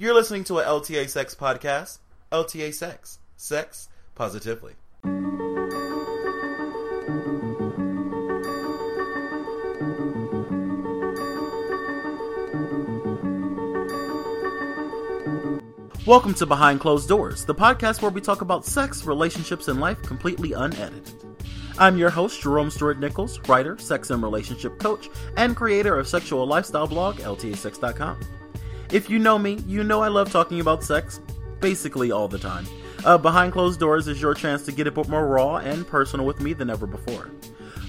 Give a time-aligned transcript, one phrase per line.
[0.00, 1.98] You're listening to a LTA Sex podcast.
[2.30, 3.18] LTA Sex.
[3.36, 4.74] Sex positively.
[16.06, 20.00] Welcome to Behind Closed Doors, the podcast where we talk about sex, relationships, and life
[20.02, 21.12] completely unedited.
[21.76, 26.46] I'm your host, Jerome Stewart Nichols, writer, sex and relationship coach, and creator of sexual
[26.46, 28.37] lifestyle blog, LTASex.com.
[28.90, 31.20] If you know me, you know I love talking about sex
[31.60, 32.66] basically all the time.
[33.04, 36.24] Uh, Behind Closed Doors is your chance to get a bit more raw and personal
[36.24, 37.30] with me than ever before.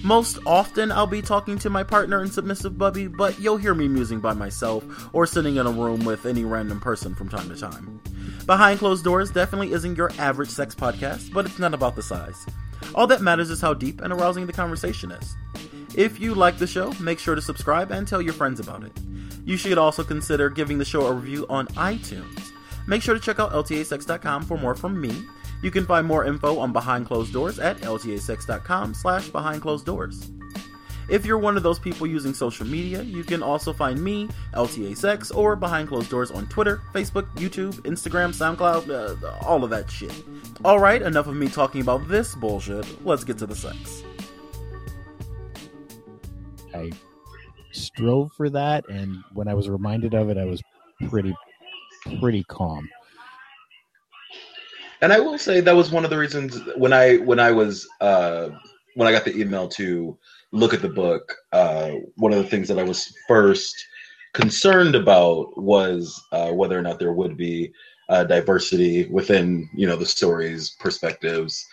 [0.03, 3.87] Most often, I'll be talking to my partner and submissive bubby, but you'll hear me
[3.87, 7.55] musing by myself or sitting in a room with any random person from time to
[7.55, 8.01] time.
[8.45, 12.45] Behind Closed Doors definitely isn't your average sex podcast, but it's not about the size.
[12.93, 15.35] All that matters is how deep and arousing the conversation is.
[15.95, 18.91] If you like the show, make sure to subscribe and tell your friends about it.
[19.45, 22.51] You should also consider giving the show a review on iTunes.
[22.87, 25.13] Make sure to check out ltasex.com for more from me.
[25.61, 30.31] You can find more info on Behind Closed Doors at ltasex.com slash behind closed doors.
[31.09, 34.95] If you're one of those people using social media, you can also find me, LTA
[34.95, 39.89] Sex, or Behind Closed Doors on Twitter, Facebook, YouTube, Instagram, SoundCloud, uh, all of that
[39.89, 40.13] shit.
[40.63, 42.85] Alright, enough of me talking about this bullshit.
[43.05, 44.03] Let's get to the sex.
[46.73, 46.91] I
[47.71, 50.61] strove for that, and when I was reminded of it, I was
[51.09, 51.35] pretty,
[52.19, 52.87] pretty calm.
[55.01, 57.87] And I will say that was one of the reasons when I when I was
[58.01, 58.49] uh,
[58.95, 60.17] when I got the email to
[60.51, 61.33] look at the book.
[61.53, 63.75] Uh, one of the things that I was first
[64.33, 67.71] concerned about was uh, whether or not there would be
[68.09, 71.65] uh, diversity within you know the stories, perspectives,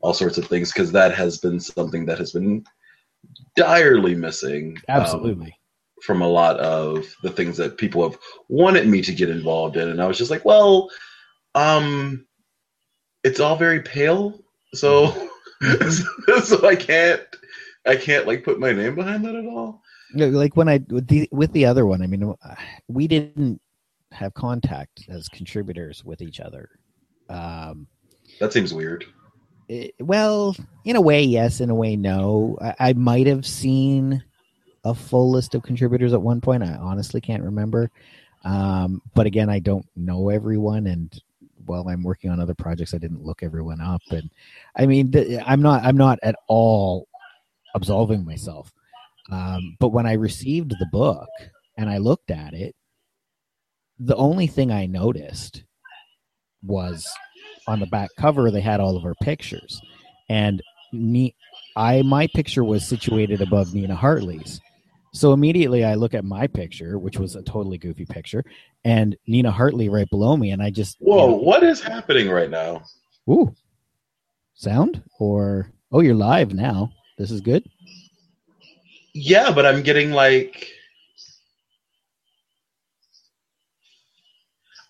[0.00, 2.64] all sorts of things, because that has been something that has been
[3.58, 4.76] direly missing.
[4.88, 5.56] um, Absolutely.
[6.02, 9.88] from a lot of the things that people have wanted me to get involved in
[9.88, 10.88] and i was just like well
[11.54, 12.24] um
[13.24, 14.38] it's all very pale
[14.74, 15.10] so
[16.44, 17.22] so i can't
[17.86, 19.82] i can't like put my name behind that at all
[20.14, 22.34] like when I with the with the other one, I mean,
[22.88, 23.60] we didn't
[24.12, 26.70] have contact as contributors with each other.
[27.28, 27.86] Um,
[28.40, 29.04] that seems weird
[30.00, 31.60] well, in a way, yes.
[31.60, 32.56] In a way, no.
[32.60, 34.22] I, I might have seen
[34.84, 36.62] a full list of contributors at one point.
[36.62, 37.90] I honestly can't remember.
[38.44, 41.12] Um, but again, I don't know everyone, and
[41.66, 44.02] while I'm working on other projects, I didn't look everyone up.
[44.10, 44.30] And
[44.76, 47.08] I mean, th- I'm not I'm not at all
[47.74, 48.72] absolving myself.
[49.30, 51.28] Um, but when I received the book
[51.76, 52.74] and I looked at it,
[53.98, 55.64] the only thing I noticed
[56.62, 57.06] was
[57.68, 59.80] on the back cover they had all of our pictures.
[60.28, 60.62] And
[60.92, 61.34] me
[61.76, 64.60] i my picture was situated above nina hartley's.
[65.12, 68.42] So immediately i look at my picture which was a totally goofy picture
[68.84, 72.82] and nina hartley right below me and i just whoa what is happening right now?
[73.30, 73.54] Ooh.
[74.54, 75.02] Sound?
[75.18, 76.90] Or oh you're live now.
[77.18, 77.68] This is good?
[79.12, 80.68] Yeah but i'm getting like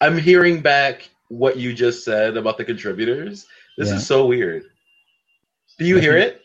[0.01, 3.47] i'm hearing back what you just said about the contributors?
[3.77, 3.97] This Yeah.
[3.97, 4.65] is so weird.
[5.79, 6.43] Do you hear it?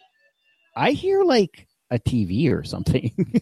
[0.75, 3.11] I hear like a tv or something.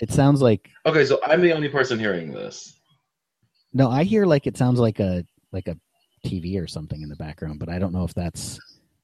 [0.00, 2.74] It sounds like okay so i'm the only person hearing this.
[3.72, 5.76] No i hear like it sounds like a like a
[6.26, 8.58] tv or something in the background but i don't know if that's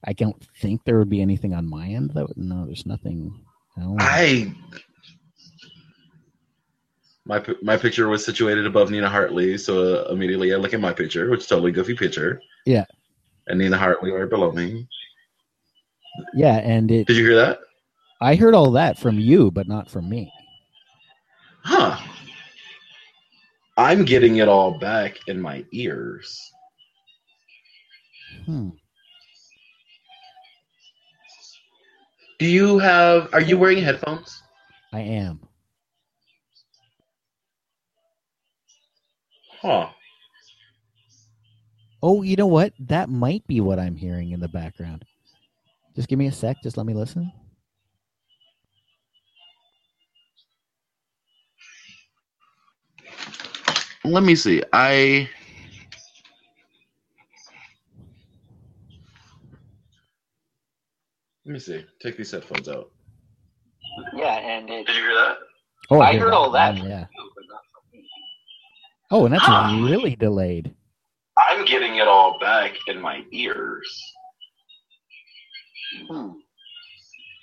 [0.05, 3.33] i don't think there would be anything on my end that would no there's nothing.
[3.77, 3.97] No.
[4.01, 4.53] I
[7.31, 9.73] my my picture was situated above Nina Hartley, so
[10.05, 12.41] uh, immediately I look at my picture, which is totally goofy picture.
[12.67, 12.85] Yeah.
[13.47, 14.89] And Nina Hartley right below me.
[16.35, 17.61] yeah and it Did you hear that?
[18.21, 20.33] i heard all that from you but not from me
[21.63, 21.97] Huh.
[23.77, 26.29] I'm getting it all back in my ears.
[28.47, 28.71] hmm.
[32.39, 33.29] Do you have?
[33.35, 34.43] Are you wearing headphones?
[34.93, 35.41] i am
[39.63, 39.89] Huh.
[42.03, 45.05] oh you know what that might be what i'm hearing in the background
[45.97, 47.33] just give me a sec just let me listen
[54.05, 54.63] Let me see.
[54.73, 55.29] I.
[61.47, 61.85] Let me see.
[62.03, 62.91] Take these headphones out.
[64.15, 65.39] Yeah, and it, Did you hear that?
[65.91, 66.75] oh I hear heard all that.
[66.75, 68.09] one, from yeah you, but not from me.
[69.11, 69.79] Oh and that's Ah.
[69.83, 70.75] really delayed
[71.49, 74.13] I'm getting it all back in my ears.
[76.09, 76.31] Hmm.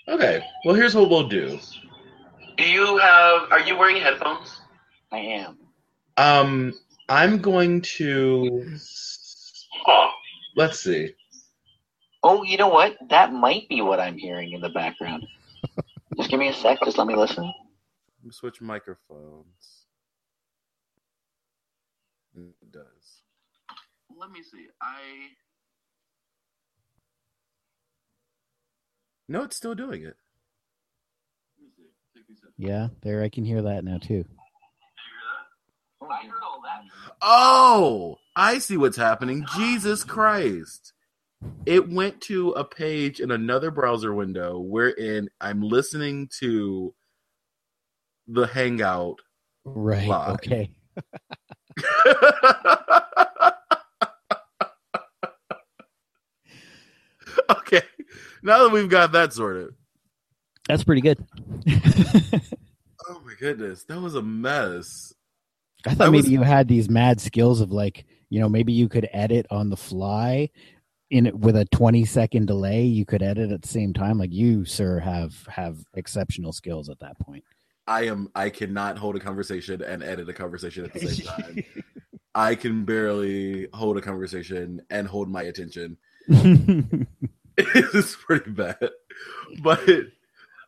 [0.08, 0.44] Okay.
[0.66, 1.60] Well, here's what we'll do.
[2.58, 3.52] Do you have?
[3.52, 4.62] Are you wearing headphones?
[5.12, 5.58] I am.
[6.18, 6.74] Um,
[7.10, 8.66] I'm going to.
[9.86, 10.10] Huh.
[10.56, 11.14] Let's see.
[12.24, 12.98] Oh, you know what?
[13.10, 15.25] That might be what I'm hearing in the background.
[16.18, 16.80] just give me a sec.
[16.84, 17.44] Just let me listen.
[17.46, 19.77] Let me switch microphones.
[22.38, 23.24] It does.
[24.16, 24.68] Let me see.
[24.81, 25.00] I.
[29.28, 30.16] No, it's still doing it.
[32.57, 34.25] Yeah, there I can hear that now too.
[36.01, 36.84] I heard all that.
[37.22, 39.45] Oh, I see what's happening.
[39.56, 40.94] Jesus Christ.
[41.66, 46.95] It went to a page in another browser window wherein I'm listening to
[48.28, 49.19] the Hangout.
[49.66, 50.07] Right.
[50.07, 50.36] Live.
[50.36, 50.72] Okay.
[57.52, 57.82] okay.
[58.44, 59.74] Now that we've got that sorted.
[60.68, 61.24] That's pretty good.
[63.10, 63.86] Oh my goodness.
[63.86, 65.14] That was a mess.
[65.86, 68.74] I thought I maybe was- you had these mad skills of like, you know, maybe
[68.74, 70.50] you could edit on the fly
[71.10, 72.84] in with a 20 second delay.
[72.84, 74.18] You could edit at the same time.
[74.18, 77.46] Like you, sir, have have exceptional skills at that point.
[77.88, 81.63] I am I cannot hold a conversation and edit a conversation at the same time.
[82.36, 85.98] I can barely hold a conversation and hold my attention.
[87.57, 88.89] it's pretty bad.
[89.62, 89.89] But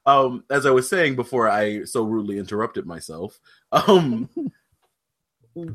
[0.05, 3.39] um as I was saying before I so rudely interrupted myself,
[3.71, 4.29] um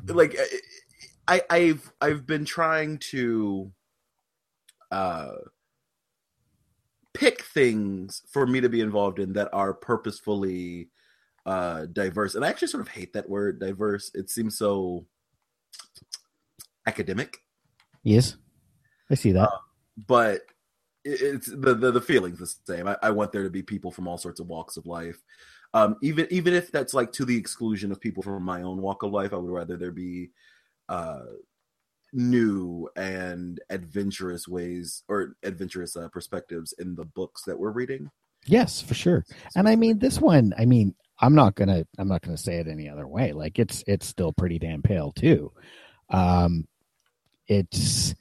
[0.08, 0.37] like
[1.29, 3.70] I I've I've been trying to
[4.90, 5.32] uh
[7.12, 10.88] pick things for me to be involved in that are purposefully
[11.46, 12.35] uh diverse.
[12.35, 14.11] And I actually sort of hate that word diverse.
[14.14, 15.06] It seems so
[16.87, 17.38] academic.
[18.02, 18.37] yes.
[19.11, 19.49] I see that.
[19.50, 19.58] Uh,
[20.06, 20.41] but
[21.05, 22.88] it- it's the, the the feeling's the same.
[22.88, 25.23] I, I want there to be people from all sorts of walks of life.
[25.75, 29.02] Um, even even if that's like to the exclusion of people from my own walk
[29.02, 30.31] of life, I would rather there be
[30.88, 31.20] uh,
[32.14, 38.11] new and adventurous ways or adventurous uh, perspectives in the books that we're reading.
[38.47, 39.25] yes, for sure.
[39.56, 42.69] And I mean this one, I mean, I'm not gonna I'm not gonna say it
[42.69, 43.32] any other way.
[43.32, 45.52] Like it's it's still pretty damn pale too.
[46.11, 46.66] Um
[47.49, 48.14] it's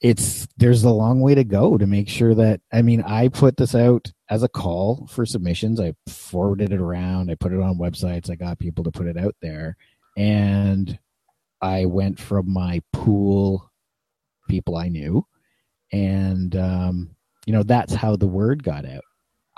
[0.00, 3.56] it's there's a long way to go to make sure that I mean I put
[3.56, 5.80] this out as a call for submissions.
[5.80, 9.16] I forwarded it around, I put it on websites, I got people to put it
[9.18, 9.76] out there,
[10.16, 10.98] and
[11.60, 13.70] I went from my pool
[14.48, 15.26] people I knew,
[15.92, 17.10] and um,
[17.46, 19.04] you know that's how the word got out.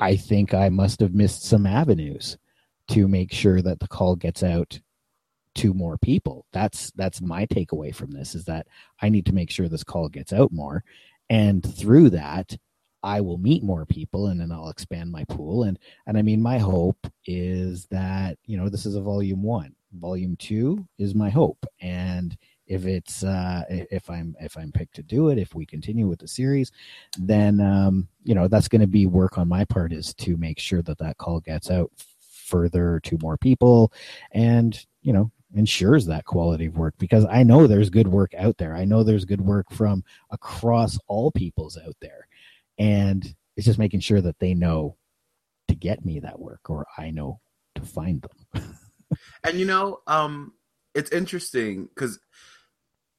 [0.00, 2.38] I think I must have missed some avenues
[2.88, 4.80] to make sure that the call gets out
[5.56, 6.46] to more people.
[6.52, 8.66] That's that's my takeaway from this is that
[9.00, 10.84] I need to make sure this call gets out more
[11.28, 12.56] and through that
[13.02, 16.40] I will meet more people and then I'll expand my pool and and I mean
[16.40, 19.74] my hope is that you know this is a volume 1.
[19.94, 22.36] Volume 2 is my hope and
[22.70, 26.20] if it's uh if i'm if i'm picked to do it if we continue with
[26.20, 26.70] the series
[27.18, 30.58] then um you know that's going to be work on my part is to make
[30.58, 31.90] sure that that call gets out
[32.20, 33.92] further to more people
[34.32, 38.56] and you know ensures that quality of work because i know there's good work out
[38.58, 38.76] there.
[38.76, 42.28] I know there's good work from across all peoples out there.
[42.78, 44.96] And it's just making sure that they know
[45.66, 47.40] to get me that work or i know
[47.74, 48.76] to find them.
[49.42, 50.52] And you know, um,
[50.94, 52.18] it's interesting because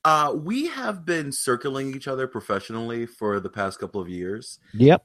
[0.04, 4.60] uh, we have been circling each other professionally for the past couple of years.
[4.74, 5.04] yep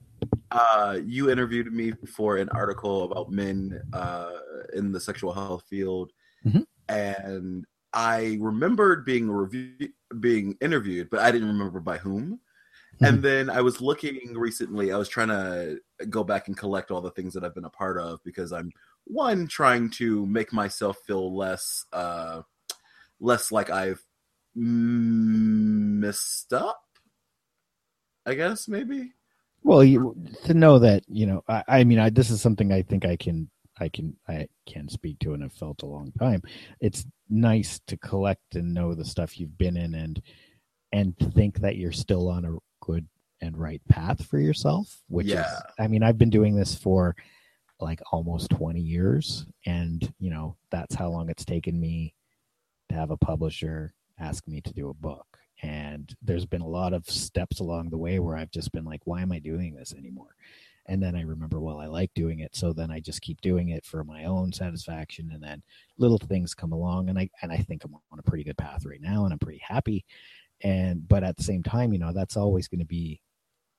[0.51, 4.33] Uh, you interviewed me for an article about men uh,
[4.75, 6.13] in the sexual health field,
[6.47, 6.67] Mhm.
[6.89, 12.41] and I remembered being review- being interviewed, but I didn't remember by whom.
[13.03, 14.91] And then I was looking recently.
[14.93, 17.71] I was trying to go back and collect all the things that I've been a
[17.71, 18.71] part of because I'm
[19.05, 22.41] one trying to make myself feel less uh,
[23.21, 24.03] less like I've
[24.57, 26.81] Mm, messed up.
[28.25, 29.13] I guess maybe.
[29.63, 32.83] Well, you, to know that you know, I, I mean, I, this is something I
[32.83, 36.43] think I can, I can, I can speak to, and have felt a long time.
[36.81, 40.23] It's nice to collect and know the stuff you've been in, and
[40.93, 43.07] and think that you're still on a good
[43.43, 45.03] and right path for yourself.
[45.09, 45.43] Which Yeah.
[45.43, 47.15] is, I mean, I've been doing this for
[47.81, 52.15] like almost 20 years, and you know, that's how long it's taken me
[52.89, 56.93] to have a publisher ask me to do a book and there's been a lot
[56.93, 59.95] of steps along the way where I've just been like, why am I doing this
[59.95, 60.37] anymore?
[60.87, 63.71] And then I remember, well, I like doing it, so then I just keep doing
[63.71, 65.63] it for my own satisfaction, and then
[65.99, 68.87] little things come along, and I and I think I'm on a pretty good path
[68.87, 70.05] right now, and I'm pretty happy.
[70.63, 73.21] And but at the same time, you know, that's always going to be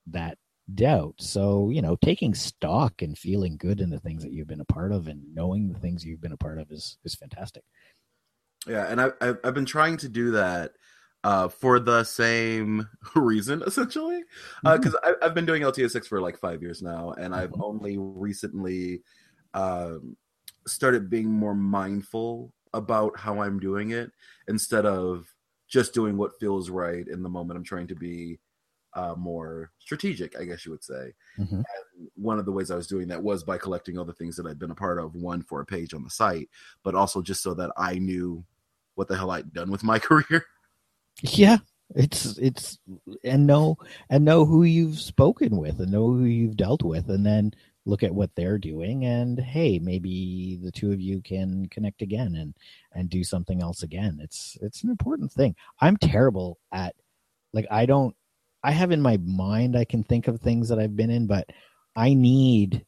[0.08, 0.38] that
[0.76, 1.16] doubt.
[1.20, 4.66] So you know, taking stock and feeling good in the things that you've been a
[4.66, 7.64] part of, and knowing the things you've been a part of is is fantastic.
[8.68, 10.74] Yeah, and I, I've I've been trying to do that
[11.24, 14.24] uh, for the same reason, essentially,
[14.64, 17.62] because uh, I've been doing LTASex for like five years now, and I've Mhm.
[17.62, 19.04] only recently
[19.54, 20.18] um,
[20.68, 24.12] started being more mindful about how I'm doing it
[24.48, 25.34] instead of
[25.68, 27.58] just doing what feels right in the moment.
[27.58, 28.40] I'm trying to be
[28.94, 31.14] uh, more strategic, I guess you would say.
[31.38, 31.64] Mhm.
[32.16, 34.46] One of the ways I was doing that was by collecting all the things that
[34.46, 36.50] I'd been a part of, one for a page on the site,
[36.84, 38.46] but also just so that I knew
[38.98, 40.46] what the hell I'd done with my career.
[41.22, 41.58] Yeah,
[41.96, 42.80] it's it's
[43.24, 43.78] and know
[44.10, 47.54] and know who you've spoken with and know who you've dealt with, and then
[47.86, 52.36] look at what they're doing, and hey, maybe the two of you can connect again
[52.36, 52.56] and
[52.94, 54.20] and do something else again.
[54.22, 55.56] It's it's an important thing.
[55.80, 56.96] I'm terrible at
[57.54, 58.16] like I don't
[58.64, 61.50] I have in my mind I can think of things that I've been in, but
[61.96, 62.86] I need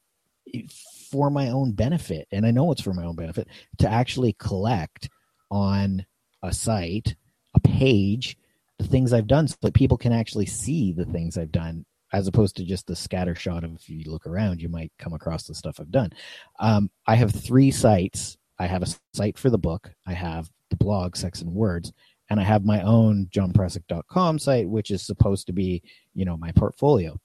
[1.09, 3.47] for my own benefit, and I know it's for my own benefit
[3.79, 5.09] to actually collect
[5.49, 6.05] on
[6.43, 7.15] a site,
[7.55, 8.37] a page,
[8.77, 12.27] the things I've done so that people can actually see the things I've done as
[12.27, 15.43] opposed to just the scatter shot of if you look around, you might come across
[15.43, 16.11] the stuff I've done.
[16.59, 18.37] Um, I have three sites.
[18.57, 19.91] I have a site for the book.
[20.07, 21.93] I have the blog, Sex and Words,
[22.29, 25.83] and I have my own jonpressick.com site, which is supposed to be,
[26.15, 27.19] you know, my portfolio.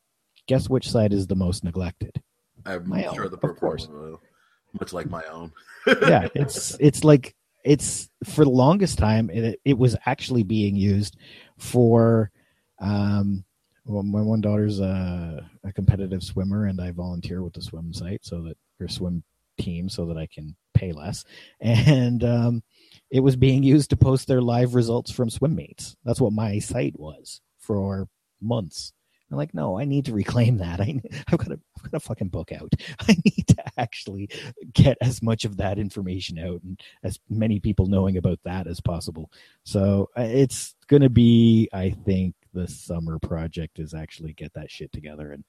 [0.46, 2.20] Guess which site is the most neglected?
[2.66, 4.20] I'm My sure own, the portfolio,
[4.78, 5.52] much like my own.
[5.86, 11.16] yeah, it's it's like it's for the longest time it it was actually being used
[11.58, 12.30] for
[12.80, 13.44] um
[13.86, 18.24] well my one daughter's a, a competitive swimmer and I volunteer with the swim site
[18.24, 19.22] so that her swim
[19.58, 21.24] team so that I can pay less
[21.60, 22.62] and um
[23.10, 25.96] it was being used to post their live results from swim meets.
[26.04, 28.08] That's what my site was for
[28.40, 28.92] months.
[29.30, 30.80] I'm like, no, I need to reclaim that.
[30.80, 32.72] I, I've got a, I've got a fucking book out.
[33.00, 34.28] I need to actually
[34.72, 38.80] get as much of that information out and as many people knowing about that as
[38.80, 39.30] possible.
[39.64, 44.70] So uh, it's going to be, I think, the summer project is actually get that
[44.70, 45.44] shit together and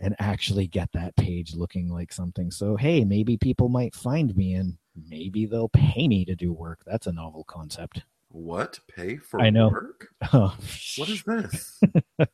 [0.00, 2.52] and actually get that page looking like something.
[2.52, 4.76] So hey, maybe people might find me and
[5.08, 6.80] maybe they'll pay me to do work.
[6.86, 8.02] That's a novel concept.
[8.30, 8.78] What?
[8.94, 9.68] Pay for I know.
[9.70, 10.08] work?
[10.32, 10.54] Oh,
[10.96, 11.80] What is this?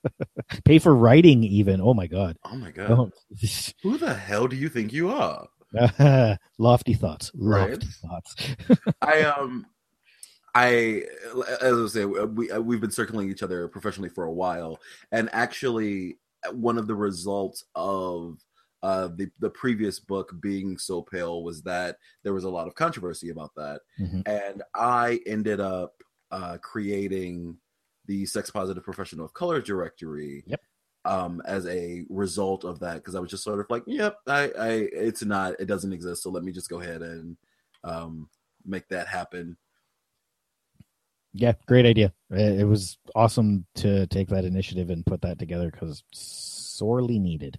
[0.64, 1.80] pay for writing even?
[1.80, 2.36] Oh my god.
[2.44, 2.88] Oh my god.
[2.88, 3.14] Don't.
[3.82, 5.46] Who the hell do you think you are?
[6.58, 7.30] lofty thoughts.
[7.34, 7.84] Lofty Right.
[8.02, 8.34] thoughts.
[9.02, 9.66] I um
[10.54, 11.02] I
[11.60, 14.78] as I was saying we uh, we've been circling each other professionally for a while
[15.12, 16.18] and actually
[16.52, 18.38] one of the results of
[18.88, 22.74] uh the the previous book being so pale was that there was a lot of
[22.74, 24.22] controversy about that Mhm.
[24.26, 25.92] and I ended up
[26.30, 27.56] uh creating
[28.06, 30.60] the sex positive professional of color directory Yep.
[31.14, 34.42] um as a result of that because I was just sort of like yep I
[34.68, 34.70] I
[35.08, 37.36] it's not it doesn't exist so let me just go ahead and
[37.92, 38.28] um
[38.74, 39.56] make that happen
[41.36, 42.12] Yeah, great idea.
[42.30, 47.58] It it was awesome to take that initiative and put that together because sorely needed.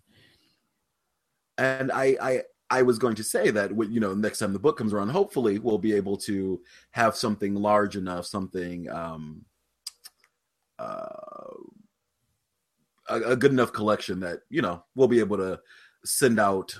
[1.58, 4.78] And I, I I was going to say that you know next time the book
[4.78, 9.46] comes around, hopefully we'll be able to have something large enough, something um,
[10.80, 11.56] uh,
[13.10, 15.60] a, a good enough collection that you know we'll be able to
[16.04, 16.76] send out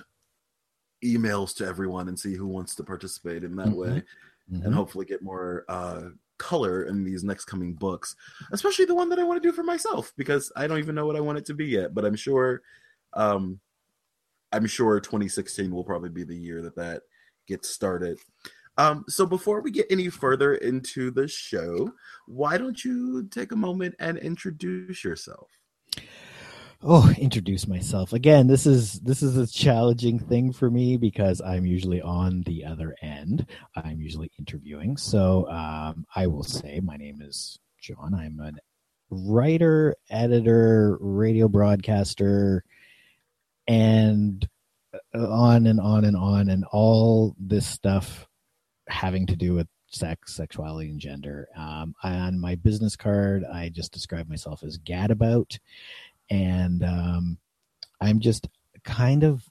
[1.04, 3.76] emails to everyone and see who wants to participate in that Mhm.
[3.76, 4.02] way,
[4.48, 4.62] Mhm.
[4.64, 8.16] and hopefully get more uh, color in these next coming books,
[8.52, 11.06] especially the one that I want to do for myself because I don't even know
[11.06, 12.62] what I want it to be yet, but I'm sure.
[13.14, 13.60] Um,
[14.52, 17.02] I'm sure 2016 will probably be the year that that
[17.46, 18.18] gets started.
[18.78, 21.92] Um, so before we get any further into the show,
[22.26, 25.48] why don't you take a moment and introduce yourself?
[26.82, 28.46] Oh, introduce myself again.
[28.46, 32.94] This is this is a challenging thing for me because I'm usually on the other
[33.00, 33.46] end.
[33.74, 34.98] I'm usually interviewing.
[34.98, 38.14] So um, I will say my name is Jon.
[38.14, 38.58] I'm an
[39.10, 42.62] writer, editor, radio broadcaster,
[43.68, 44.48] and
[45.14, 48.26] uh, on and on and on, and all this stuff
[48.88, 51.48] having to do with sex, sexuality, and gender.
[51.56, 55.58] Um, on my business card, I just describe myself as gadabout
[56.30, 57.38] and um,
[58.00, 58.48] I'm just
[58.84, 59.44] kind of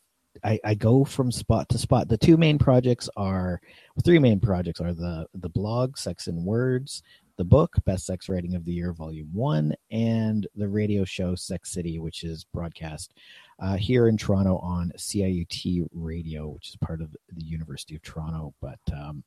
[0.43, 2.09] I, I go from spot to spot.
[2.09, 3.61] The two main projects are
[4.03, 7.03] three main projects are the the blog Sex and Words,
[7.37, 11.71] the book Best Sex Writing of the Year Volume One, and the radio show Sex
[11.71, 13.13] City, which is broadcast
[13.59, 18.53] uh, here in Toronto on CIUT Radio, which is part of the University of Toronto.
[18.61, 19.23] But um,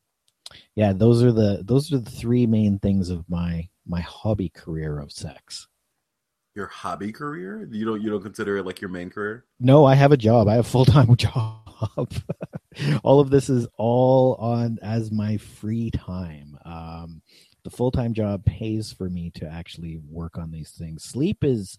[0.75, 4.99] yeah, those are the those are the three main things of my my hobby career
[4.99, 5.67] of sex.
[6.55, 7.67] Your hobby career?
[7.71, 9.45] You don't you don't consider it like your main career?
[9.59, 10.47] No, I have a job.
[10.47, 11.59] I have a full time job.
[11.79, 12.13] job.
[13.03, 16.57] all of this is all on as my free time.
[16.65, 17.21] Um,
[17.63, 21.03] the full time job pays for me to actually work on these things.
[21.03, 21.77] Sleep is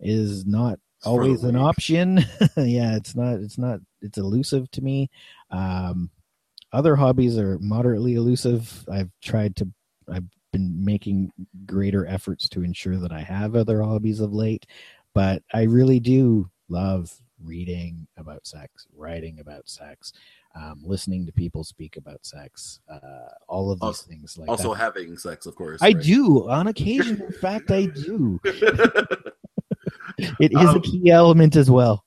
[0.00, 2.18] is not always an option.
[2.56, 3.34] yeah, it's not.
[3.40, 3.80] It's not.
[4.02, 5.10] It's elusive to me.
[5.50, 6.10] Um,
[6.72, 8.84] other hobbies are moderately elusive.
[8.90, 9.68] I've tried to.
[10.12, 11.32] I've been making
[11.66, 14.66] greater efforts to ensure that I have other hobbies of late,
[15.14, 20.12] but I really do love reading about sex, writing about sex,
[20.56, 24.38] um, listening to people speak about sex, uh, all of these also, things.
[24.38, 24.80] Like also that.
[24.80, 25.82] having sex, of course.
[25.82, 26.00] I right?
[26.00, 27.20] do on occasion.
[27.20, 28.40] In fact, I do.
[28.44, 32.04] it is um, a key element as well.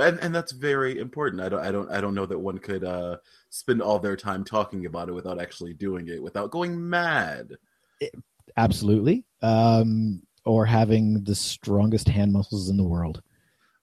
[0.00, 1.42] And, and that's very important.
[1.42, 3.16] I don't, I don't, I don't know that one could uh,
[3.50, 7.56] spend all their time talking about it without actually doing it, without going mad.
[8.00, 8.14] It,
[8.56, 13.22] absolutely, um, or having the strongest hand muscles in the world.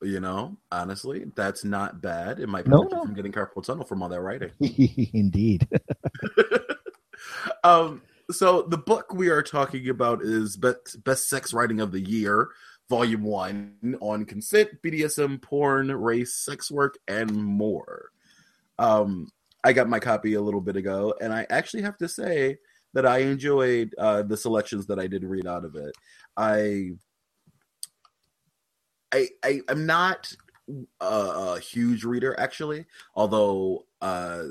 [0.01, 2.39] You know, honestly, that's not bad.
[2.39, 3.06] It might prevent no, no.
[3.06, 4.51] from getting carpal tunnel from all that writing.
[5.13, 5.68] Indeed.
[7.63, 12.00] um, so the book we are talking about is best, best sex writing of the
[12.00, 12.50] year
[12.89, 18.12] Volume 1 on consent, BDSM, porn, race, sex work, and more.
[18.80, 19.27] Um,
[19.63, 22.58] I got my copy a little bit ago, and I actually have to say
[22.94, 25.94] that I enjoyed uh, the selections that I did read out of it.
[26.38, 26.92] I,
[29.14, 30.34] I, I am not
[31.00, 32.86] a, a, huge reader actually,
[33.16, 34.44] although uh,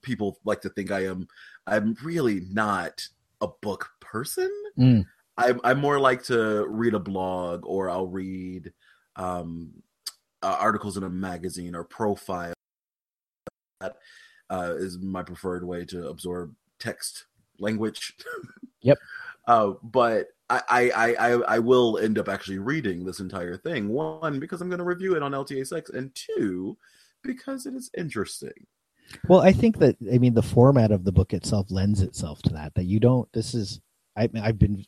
[0.00, 1.28] people like to think I am.
[1.66, 3.06] I'm really not
[3.40, 4.50] a book person.
[4.78, 5.06] Mm.
[5.36, 8.72] I I more like to read a blog or I'll read
[9.16, 9.72] um,
[10.42, 12.54] uh, articles in a magazine or profile.
[13.80, 13.96] That
[14.50, 17.26] uh, is my preferred way to absorb text
[17.58, 18.14] language.
[18.82, 18.98] Yep.
[19.46, 20.28] uh, but
[20.68, 23.88] I, I, I, I will end up actually reading this entire thing.
[23.88, 26.76] One, because I'm going to review it on LTA Sex, and two,
[27.22, 28.66] because it is interesting.
[29.28, 32.50] Well, I think that I mean the format of the book itself lends itself to
[32.54, 32.74] that.
[32.74, 33.30] That you don't.
[33.32, 33.80] This is
[34.16, 34.84] I, I've been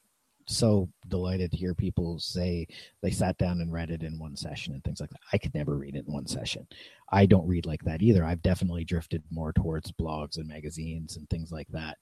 [0.47, 2.67] so delighted to hear people say
[3.03, 5.21] they sat down and read it in one session and things like that.
[5.33, 6.66] I could never read it in one session.
[7.11, 8.25] I don't read like that either.
[8.25, 11.99] I've definitely drifted more towards blogs and magazines and things like that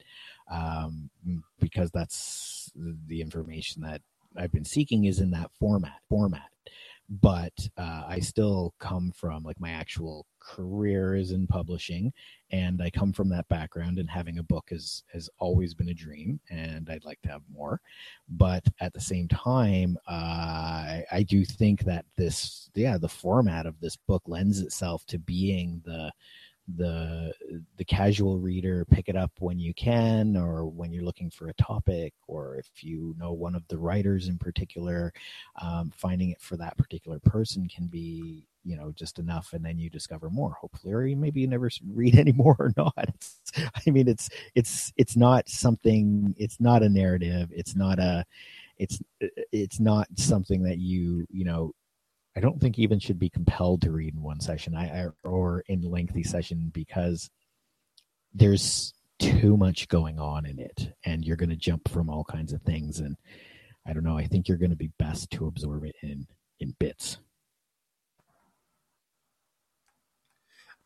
[0.51, 1.11] um,
[1.61, 2.71] because that's
[3.07, 4.01] the information that
[4.37, 6.49] I've been seeking is in that format format
[7.21, 12.11] but uh, I still come from like my actual career is in publishing,
[12.51, 13.99] and I come from that background.
[13.99, 17.43] And having a book has has always been a dream, and I'd like to have
[17.53, 17.81] more.
[18.31, 23.67] But at the same time, uh, I, I do think that this, yeah, the format
[23.67, 26.11] of this book lends itself to being the
[26.77, 27.33] the
[27.77, 31.55] the casual reader pick it up when you can or when you're looking for a
[31.55, 35.13] topic or if you know one of the writers in particular
[35.61, 39.79] um, finding it for that particular person can be you know just enough and then
[39.79, 40.53] you discover more.
[40.61, 42.95] Hopefully or maybe you never read anymore or not.
[43.09, 47.51] It's, i mean it's it's it's not something it's not a narrative.
[47.53, 48.25] It's not a
[48.79, 49.01] it's
[49.53, 51.73] it's not something that you you know
[52.37, 54.75] I don't think even should be compelled to read in one session.
[54.75, 57.31] I, I or in lengthy session because
[58.35, 62.53] there's too much going on in it and you're going to jump from all kinds
[62.53, 63.01] of things.
[63.01, 63.17] And
[63.87, 66.27] I don't know I think you're going to be best to absorb it in
[66.61, 67.19] in bits.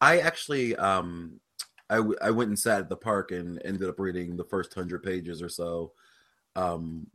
[0.00, 1.40] I actually um
[1.88, 4.74] I, w- I went and sat at the park and ended up reading the first
[4.74, 5.92] hundred pages or so.
[6.56, 7.06] Um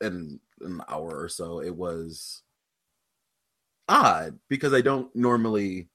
[0.00, 2.42] in an hour or so it was
[3.88, 5.88] odd because I don't normally,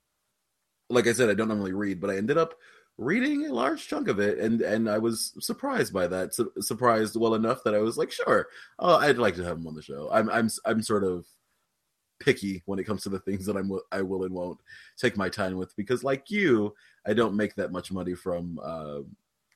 [0.89, 2.55] like I said, I don't normally read, but I ended up
[2.97, 6.33] reading a large chunk of it, and and I was surprised by that.
[6.33, 8.47] Su- surprised well enough that I was like, sure,
[8.79, 10.09] oh, I'd like to have him on the show.
[10.11, 11.25] I'm I'm I'm sort of
[12.19, 14.59] picky when it comes to the things that I'm I will and won't
[14.97, 16.73] take my time with because, like you,
[17.05, 18.99] I don't make that much money from uh,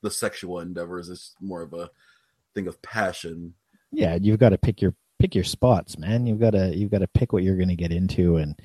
[0.01, 1.09] the sexual endeavors.
[1.09, 1.89] It's more of a
[2.53, 3.53] thing of passion.
[3.91, 6.25] Yeah, you've got to pick your pick your spots, man.
[6.25, 8.55] You've got to you've got to pick what you're going to get into and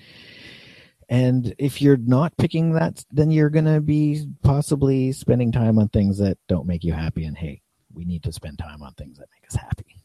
[1.08, 5.88] and if you're not picking that then you're going to be possibly spending time on
[5.88, 7.60] things that don't make you happy and hey,
[7.92, 10.02] we need to spend time on things that make us happy.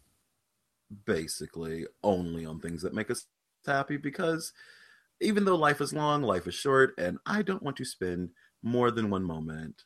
[1.05, 3.25] Basically, only on things that make us
[3.65, 4.53] happy because
[5.19, 8.29] even though life is long, life is short and I don't want to spend
[8.63, 9.83] more than one moment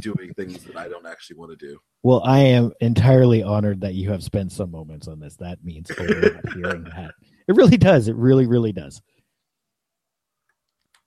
[0.00, 1.78] doing things that I don't actually want to do.
[2.02, 5.36] Well, I am entirely honored that you have spent some moments on this.
[5.36, 7.12] That means hearing that.
[7.48, 8.08] It really does.
[8.08, 9.02] It really, really does.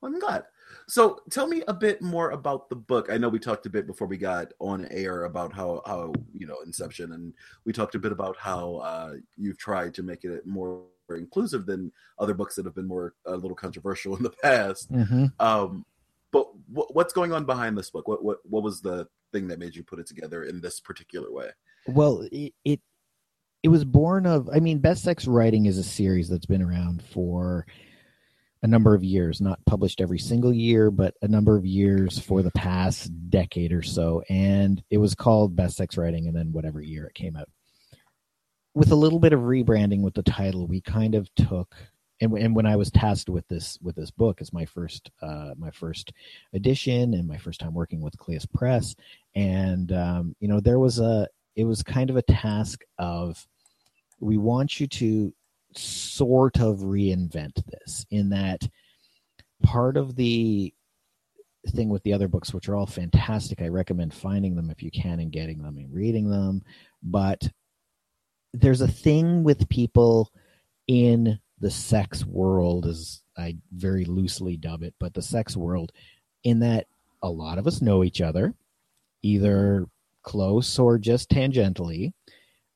[0.04, 0.44] I'm glad.
[0.88, 3.08] So tell me a bit more about the book.
[3.10, 6.46] I know we talked a bit before we got on air about how how you
[6.46, 7.34] know Inception, and
[7.66, 11.92] we talked a bit about how uh, you've tried to make it more inclusive than
[12.20, 14.92] other books that have been more a little controversial in the past.
[14.92, 15.26] Mm-hmm.
[15.40, 15.86] Um,
[16.34, 18.08] but what, what's going on behind this book?
[18.08, 21.32] What what what was the thing that made you put it together in this particular
[21.32, 21.52] way?
[21.88, 22.82] Well, it, it
[23.62, 24.50] it was born of.
[24.52, 27.66] I mean, Best Sex Writing is a series that's been around for
[28.64, 32.42] a number of years, not published every single year, but a number of years for
[32.42, 34.24] the past decade or so.
[34.30, 37.50] And it was called Best Sex Writing, and then whatever year it came out.
[38.74, 41.76] With a little bit of rebranding with the title, we kind of took
[42.24, 45.54] and, and when I was tasked with this with this book as my first uh,
[45.58, 46.14] my first
[46.54, 48.96] edition and my first time working with Cleis Press,
[49.36, 53.46] and um, you know there was a it was kind of a task of
[54.20, 55.34] we want you to
[55.76, 58.68] sort of reinvent this in that
[59.64, 60.74] part of the
[61.70, 64.92] thing with the other books which are all fantastic i recommend finding them if you
[64.92, 66.62] can and getting them and reading them
[67.02, 67.48] but
[68.54, 70.30] there's a thing with people
[70.88, 75.92] in the sex world as i very loosely dub it but the sex world
[76.44, 76.86] in that
[77.24, 78.54] a lot of us know each other
[79.24, 79.86] either
[80.22, 82.12] close or just tangentially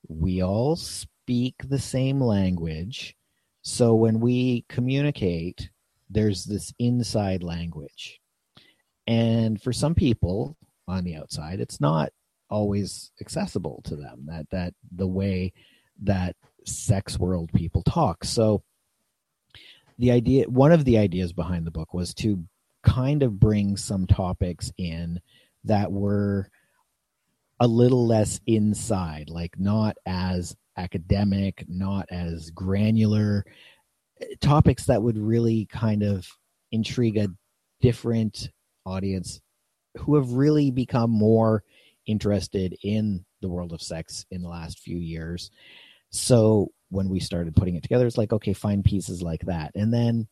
[0.07, 3.15] we all speak the same language.
[3.61, 5.69] So when we communicate,
[6.09, 8.21] there's this inside language.
[9.07, 12.11] And for some people on the outside, it's not
[12.49, 15.51] always accessible to them that that the way
[16.03, 18.23] that sex world people talk.
[18.23, 18.63] So
[19.97, 22.43] the idea one of the ideas behind the book was to
[22.83, 25.19] kind of bring some topics in
[25.63, 26.49] that were
[27.59, 33.43] a little less inside, like not as academic, not as granular
[34.41, 36.27] topics that would really kind of
[36.71, 37.27] intrigue a
[37.81, 38.49] different
[38.85, 39.41] audience
[39.97, 41.63] who have really become more
[42.05, 45.51] interested in the world of sex in the last few years.
[46.09, 49.71] So when we started putting it together, it's like, okay, find pieces like that.
[49.75, 50.27] And then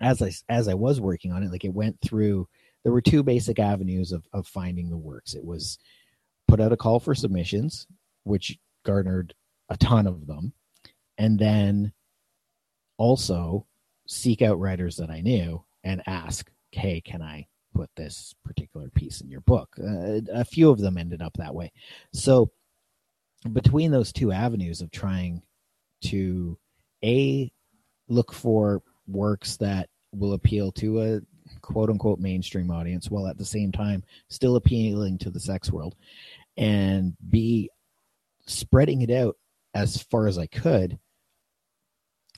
[0.00, 2.48] as I as I was working on it, like it went through
[2.82, 5.34] there were two basic avenues of, of finding the works.
[5.34, 5.78] It was
[6.48, 7.86] put out a call for submissions,
[8.24, 9.34] which garnered
[9.68, 10.52] a ton of them,
[11.18, 11.92] and then
[12.96, 13.66] also
[14.06, 19.20] seek out writers that I knew and ask, "Hey, can I put this particular piece
[19.20, 21.70] in your book?" Uh, a few of them ended up that way.
[22.12, 22.50] So
[23.52, 25.42] between those two avenues of trying
[26.02, 26.56] to
[27.04, 27.50] a
[28.08, 31.20] look for works that will appeal to a
[31.62, 35.96] quote unquote mainstream audience while at the same time still appealing to the sex world
[36.56, 37.68] and b
[38.46, 39.36] spreading it out
[39.74, 40.98] as far as I could,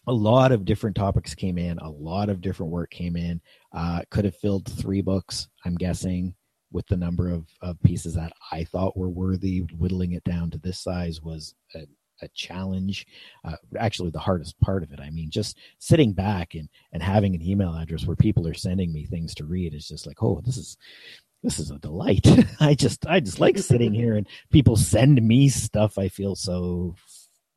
[0.06, 1.78] a lot of different topics came in.
[1.78, 3.40] A lot of different work came in.
[3.72, 6.34] Uh, could have filled three books, I'm guessing,
[6.72, 9.60] with the number of, of pieces that I thought were worthy.
[9.78, 11.86] Whittling it down to this size was a,
[12.22, 13.06] a challenge.
[13.44, 15.00] Uh, actually, the hardest part of it.
[15.00, 18.92] I mean, just sitting back and, and having an email address where people are sending
[18.92, 20.76] me things to read is just like, oh, this is
[21.42, 22.26] this is a delight.
[22.60, 25.98] I just I just like sitting here and people send me stuff.
[25.98, 26.94] I feel so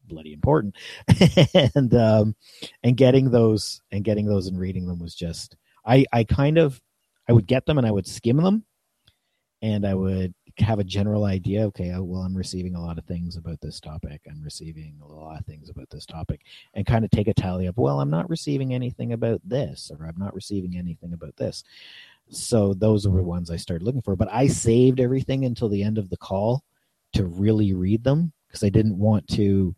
[0.08, 0.76] bloody important
[1.76, 2.36] and um
[2.84, 6.80] and getting those and getting those and reading them was just i i kind of
[7.28, 8.64] i would get them and i would skim them
[9.62, 13.06] and i would have a general idea okay oh, well i'm receiving a lot of
[13.06, 14.22] things about this topic.
[14.30, 16.42] I'm receiving a lot of things about this topic.
[16.74, 20.06] And kind of take a tally of well i'm not receiving anything about this or
[20.06, 21.64] i'm not receiving anything about this.
[22.30, 24.16] So those were ones i started looking for.
[24.16, 26.64] But i saved everything until the end of the call
[27.14, 29.76] to really read them because i didn't want to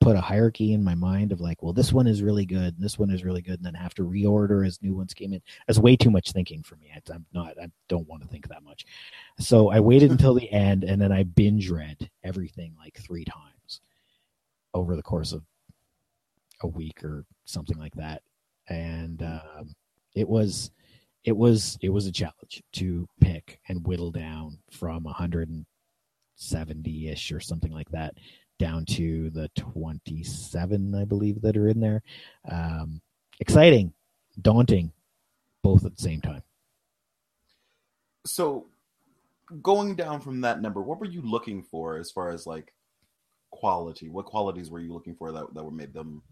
[0.00, 2.82] put a hierarchy in my mind of like, well, this one is really good, and
[2.82, 5.40] this one is really good, and then have to reorder as new ones came in.
[5.66, 6.92] That's way too much thinking for me.
[6.94, 7.54] I, am not.
[7.60, 8.86] I don't want to think that much.
[9.38, 13.80] So I waited until the end, and then I binge read everything like three times
[14.74, 15.42] over the course of
[16.62, 18.22] a week or something like that,
[18.68, 19.74] and um,
[20.14, 20.70] it was
[21.24, 27.40] it was it was a challenge to pick and whittle down from 170 ish or
[27.40, 28.14] something like that
[28.58, 32.02] down to the 27, I believe, that are in there.
[32.50, 33.00] Um,
[33.40, 33.92] exciting,
[34.40, 34.92] daunting,
[35.62, 36.42] both at the same time.
[38.26, 38.66] So,
[39.62, 42.74] going down from that number, what were you looking for as far as like
[43.50, 44.08] quality?
[44.08, 46.22] What qualities were you looking for that that were made them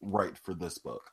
[0.00, 1.10] right for this book?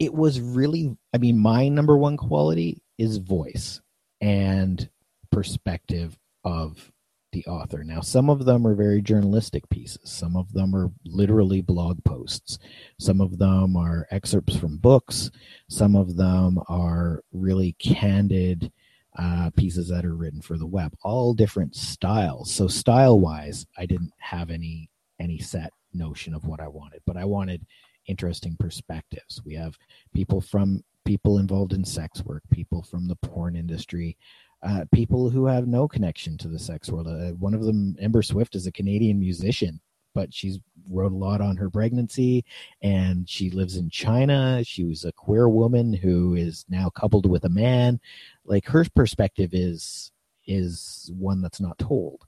[0.00, 3.80] It was really, I mean, my number one quality is voice
[4.20, 4.88] and
[5.30, 6.90] perspective of
[7.34, 7.84] the author.
[7.84, 10.00] Now, some of them are very journalistic pieces.
[10.04, 12.58] Some of them are literally blog posts.
[12.98, 15.30] Some of them are excerpts from books.
[15.68, 18.72] Some of them are really candid
[19.18, 20.94] uh, pieces that are written for the web.
[21.02, 22.54] All different styles.
[22.54, 27.16] So, style wise, I didn't have any any set notion of what I wanted, but
[27.16, 27.66] I wanted
[28.06, 29.42] interesting perspectives.
[29.44, 29.76] We have
[30.12, 34.16] people from people involved in sex work, people from the porn industry,
[34.64, 37.06] uh, people who have no connection to the sex world.
[37.06, 39.80] Uh, one of them, Ember Swift, is a Canadian musician,
[40.14, 40.58] but she's
[40.90, 42.44] wrote a lot on her pregnancy,
[42.82, 44.62] and she lives in China.
[44.64, 48.00] She was a queer woman who is now coupled with a man.
[48.44, 50.10] Like her perspective is
[50.46, 52.22] is one that's not told,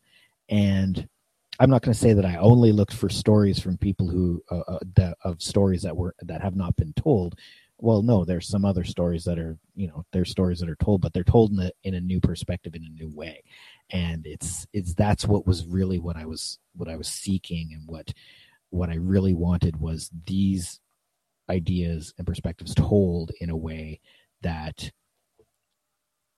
[0.49, 1.09] and
[1.59, 4.79] I'm not going to say that I only looked for stories from people who uh,
[4.99, 7.38] uh, of stories that were that have not been told.
[7.79, 11.03] Well, no, there's some other stories that are you know there's stories that are told,
[11.03, 13.43] but they're told in a in a new perspective in a new way,
[13.91, 17.83] and it's it's that's what was really what I was what I was seeking and
[17.87, 18.12] what
[18.71, 20.81] what I really wanted was these
[21.51, 24.01] ideas and perspectives told in a way
[24.43, 24.91] that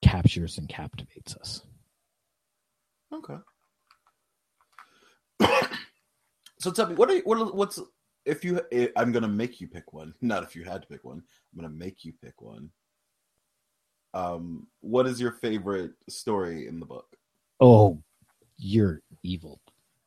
[0.01, 1.63] captures and captivates us.
[3.13, 3.37] Okay.
[6.59, 7.79] so tell me, what are what what's
[8.25, 8.61] if you?
[8.95, 10.13] I'm gonna make you pick one.
[10.21, 11.17] Not if you had to pick one.
[11.17, 12.69] I'm gonna make you pick one.
[14.13, 17.15] Um, what is your favorite story in the book?
[17.59, 18.01] Oh,
[18.57, 19.61] you're evil.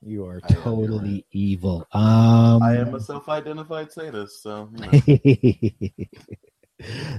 [0.05, 1.25] You are totally right.
[1.31, 1.87] evil.
[1.92, 4.90] Um, I am a self-identified sadist, so you know.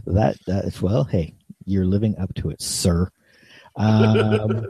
[0.06, 3.10] that that well, hey, you're living up to it, sir.
[3.78, 4.68] Um,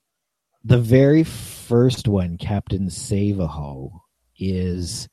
[0.64, 3.90] the very first one, Captain Savaho,
[4.38, 5.08] is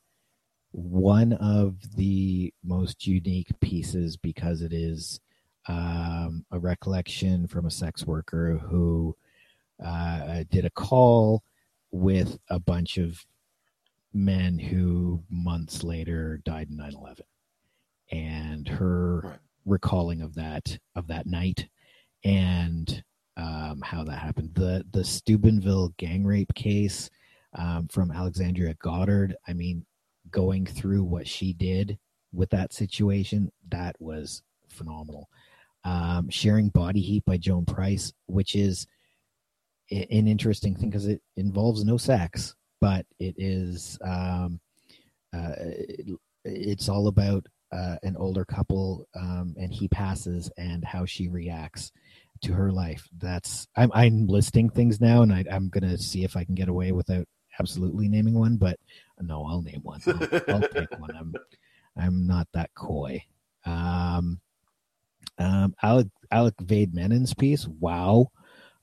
[0.74, 5.20] one of the most unique pieces because it is
[5.68, 9.16] um, a recollection from a sex worker who
[9.84, 11.44] uh, did a call
[11.92, 13.24] with a bunch of
[14.12, 17.20] men who months later died in 9-11
[18.10, 19.38] and her right.
[19.64, 21.68] recalling of that of that night
[22.24, 23.04] and
[23.36, 24.50] um, how that happened.
[24.54, 27.10] The the Steubenville gang rape case
[27.56, 29.36] um, from Alexandria Goddard.
[29.46, 29.84] I mean,
[30.34, 31.96] going through what she did
[32.32, 35.28] with that situation, that was phenomenal.
[35.84, 38.86] Um, Sharing Body Heat by Joan Price, which is
[39.90, 44.60] an interesting thing because it involves no sex, but it is um,
[45.32, 51.04] uh, it, it's all about uh, an older couple um, and he passes and how
[51.04, 51.92] she reacts
[52.42, 53.08] to her life.
[53.18, 56.68] That's I'm I'm listing things now, and I, am gonna see if I can get
[56.68, 57.26] away without
[57.58, 58.56] absolutely naming one.
[58.56, 58.78] But
[59.20, 60.00] no, I'll name one.
[60.06, 61.16] I'll, I'll pick one.
[61.16, 61.34] I'm
[61.96, 63.22] I'm not that coy.
[63.64, 64.40] Um,
[65.38, 67.66] um, Alec Alec Vaid-Menon's piece.
[67.66, 68.30] Wow,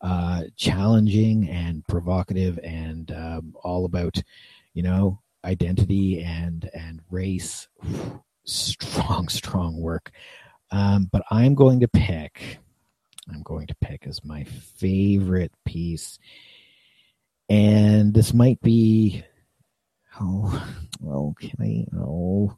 [0.01, 4.21] uh, challenging and provocative, and um, all about
[4.73, 7.67] you know identity and and race.
[8.43, 10.11] Strong, strong work.
[10.71, 12.59] Um, but I'm going to pick
[13.29, 16.19] I'm going to pick as my favorite piece.
[17.51, 19.25] And this might be
[20.21, 22.57] oh can I oh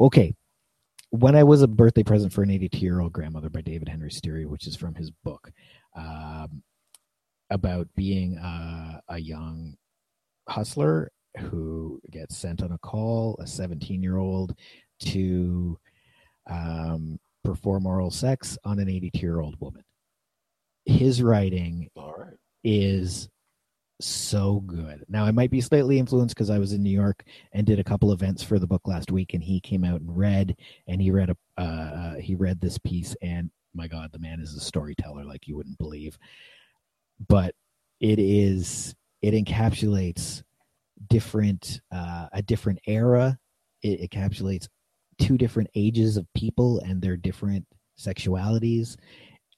[0.00, 0.34] okay.
[1.10, 4.10] When I was a birthday present for an 82 year old grandmother by David Henry
[4.10, 5.52] Sterry, which is from his book
[5.94, 6.62] um,
[7.50, 9.74] about being a, a young
[10.48, 14.56] hustler who gets sent on a call, a 17 year old,
[15.00, 15.78] to
[16.50, 19.84] um, perform oral sex on an 82 year old woman.
[20.86, 21.90] His writing
[22.64, 23.28] is
[24.00, 25.04] so good.
[25.08, 27.84] Now, I might be slightly influenced because I was in New York and did a
[27.84, 30.56] couple events for the book last week, and he came out and read,
[30.86, 34.40] and he read a uh, uh, he read this piece, and my God, the man
[34.40, 36.18] is a storyteller like you wouldn't believe.
[37.28, 37.54] But
[38.00, 40.42] it is it encapsulates
[41.08, 43.38] different uh, a different era.
[43.82, 44.68] It encapsulates
[45.18, 47.66] two different ages of people and their different
[47.98, 48.96] sexualities,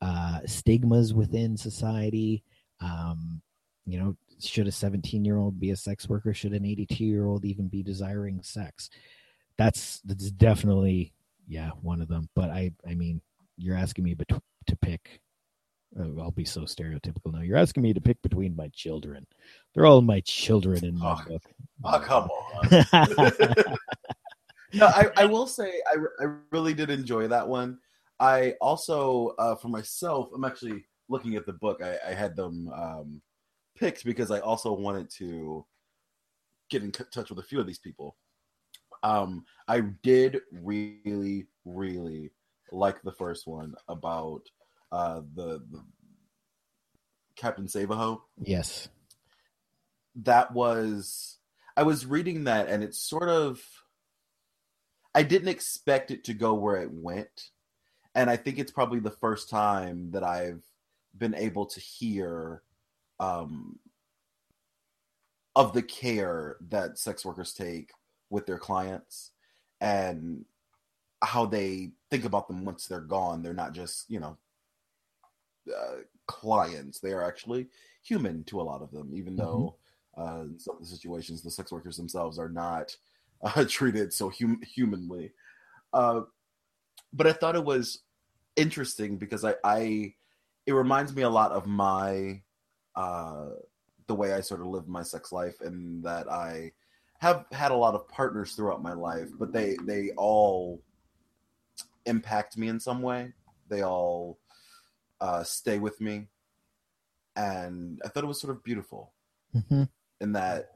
[0.01, 2.45] uh, stigmas within society.
[2.81, 3.43] Um,
[3.87, 6.35] you know, should a 17 year old be a sex worker?
[6.35, 8.91] Should an 82 year old even be desiring sex?
[9.57, 11.13] That's that's definitely
[11.47, 12.29] yeah one of them.
[12.35, 13.21] But I I mean,
[13.57, 15.21] you're asking me bet- to pick.
[15.99, 17.41] Oh, I'll be so stereotypical now.
[17.41, 19.27] You're asking me to pick between my children.
[19.75, 21.43] They're all my children in my oh, book.
[21.83, 23.77] Oh, come on.
[24.75, 27.79] no, I, I will say I, I really did enjoy that one.
[28.21, 31.81] I also, uh, for myself, I'm actually looking at the book.
[31.83, 33.23] I, I had them um,
[33.79, 35.65] picked because I also wanted to
[36.71, 38.17] get in touch with a few of these people.
[39.03, 42.33] Um, I did really, really
[42.73, 44.43] like the first one about
[44.91, 45.85] uh, the, the
[47.37, 48.21] Captain Savaho.
[48.43, 48.89] Yes,
[50.17, 51.39] that was.
[51.77, 53.63] I was reading that, and it's sort of
[55.15, 57.51] I didn't expect it to go where it went.
[58.15, 60.63] And I think it's probably the first time that I've
[61.17, 62.63] been able to hear
[63.21, 63.79] um,
[65.57, 67.91] of the care that sex workers take
[68.31, 69.33] with their clients.
[69.81, 70.45] And
[71.23, 73.43] how they think about them once they're gone.
[73.43, 74.37] They're not just you know
[75.69, 77.69] uh, clients; they are actually
[78.03, 79.45] human to a lot of them, even mm-hmm.
[79.45, 79.77] though
[80.17, 82.97] uh, in some of the situations the sex workers themselves are not
[83.43, 85.33] uh, treated so hum- humanly.
[85.93, 86.23] Uh,
[87.13, 88.01] but I thought it was
[88.57, 90.15] interesting because I, I
[90.67, 92.43] it reminds me a lot of my
[92.99, 93.51] uh,
[94.09, 96.73] the way I sort of live my sex life, and that I
[97.19, 100.83] have had a lot of partners throughout my life, but they they all
[102.07, 103.33] impact me in some way.
[103.69, 104.41] They all
[105.21, 106.27] uh, stay with me,
[107.37, 109.13] and I thought it was sort of beautiful
[109.55, 109.85] mm-hmm.
[110.21, 110.73] in that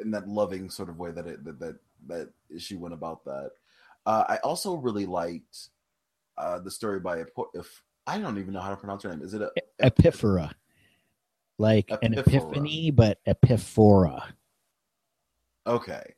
[0.00, 1.76] in that loving sort of way that it that that,
[2.08, 3.50] that she went about that.
[4.04, 5.68] Uh, I also really liked
[6.36, 7.22] uh, the story by
[7.54, 9.22] if I don't even know how to pronounce her name.
[9.22, 10.52] Is it a, Epiphora?
[11.58, 11.98] Like Epiphora.
[12.02, 14.22] an epiphany, but Epiphora.
[15.66, 16.14] Okay.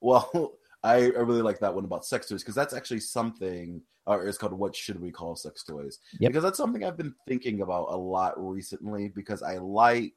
[0.00, 4.26] Well, I, I really like that one about sex toys because that's actually something, or
[4.26, 6.30] it's called "What Should We Call Sex Toys?" Yep.
[6.30, 9.08] Because that's something I've been thinking about a lot recently.
[9.08, 10.14] Because I like,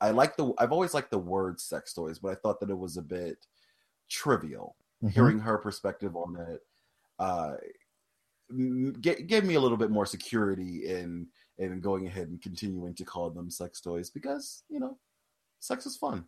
[0.00, 2.78] I like the, I've always liked the word sex toys, but I thought that it
[2.78, 3.38] was a bit
[4.08, 4.76] trivial.
[5.02, 5.14] Mm-hmm.
[5.14, 6.60] Hearing her perspective on it,
[7.18, 7.54] uh,
[9.00, 11.26] g- gave me a little bit more security in
[11.70, 14.98] in going ahead and continuing to call them sex toys because you know,
[15.60, 16.24] sex is fun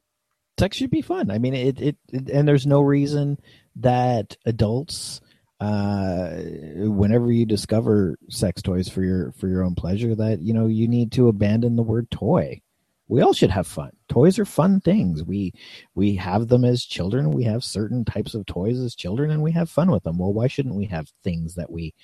[0.58, 1.30] sex should be fun.
[1.30, 3.38] I mean, it, it, it and there's no reason
[3.76, 5.20] that adults,
[5.60, 6.30] uh,
[6.76, 10.88] whenever you discover sex toys for your for your own pleasure, that you know you
[10.88, 12.60] need to abandon the word toy.
[13.08, 13.90] We all should have fun.
[14.08, 15.22] Toys are fun things.
[15.22, 15.52] We
[15.94, 17.32] we have them as children.
[17.32, 20.18] We have certain types of toys as children, and we have fun with them.
[20.18, 21.94] Well, why shouldn't we have things that we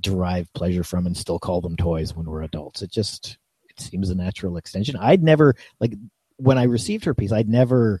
[0.00, 2.82] derive pleasure from and still call them toys when we're adults?
[2.82, 4.96] It just it seems a natural extension.
[4.96, 5.94] I'd never like
[6.38, 8.00] when I received her piece, I'd never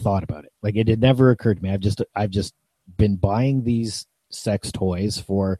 [0.00, 0.52] thought about it.
[0.62, 1.70] Like it had never occurred to me.
[1.70, 2.54] I've just I've just
[2.96, 5.58] been buying these sex toys for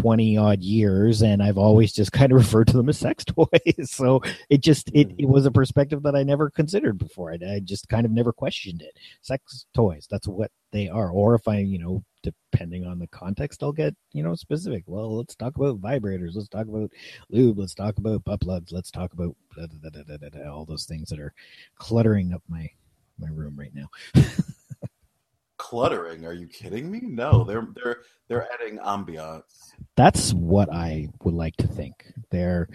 [0.00, 3.46] 20 odd years and I've always just kind of referred to them as sex toys.
[3.84, 5.16] so it just it, hmm.
[5.18, 7.32] it was a perspective that I never considered before.
[7.32, 8.96] I, I just kind of never questioned it.
[9.22, 11.10] Sex toys, that's what they are.
[11.10, 14.84] Or if I, you know, depending on the context, I'll get, you know, specific.
[14.86, 16.34] Well, let's talk about vibrators.
[16.34, 16.90] Let's talk about
[17.30, 17.58] lube.
[17.58, 18.72] Let's talk about butt plugs.
[18.72, 19.36] Let's talk about
[20.46, 21.32] all those things that are
[21.78, 22.68] cluttering up my
[23.18, 23.88] my room right now.
[25.58, 26.24] Cluttering?
[26.26, 27.00] Are you kidding me?
[27.02, 29.72] No, they're they're they're adding ambiance.
[29.96, 32.12] That's what I would like to think.
[32.30, 32.68] They're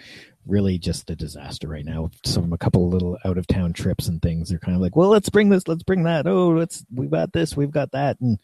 [0.47, 2.09] really just a disaster right now.
[2.25, 4.49] Some a couple little out of town trips and things.
[4.49, 6.25] They're kind of like, well, let's bring this, let's bring that.
[6.27, 8.39] Oh, let's we've got this, we've got that, and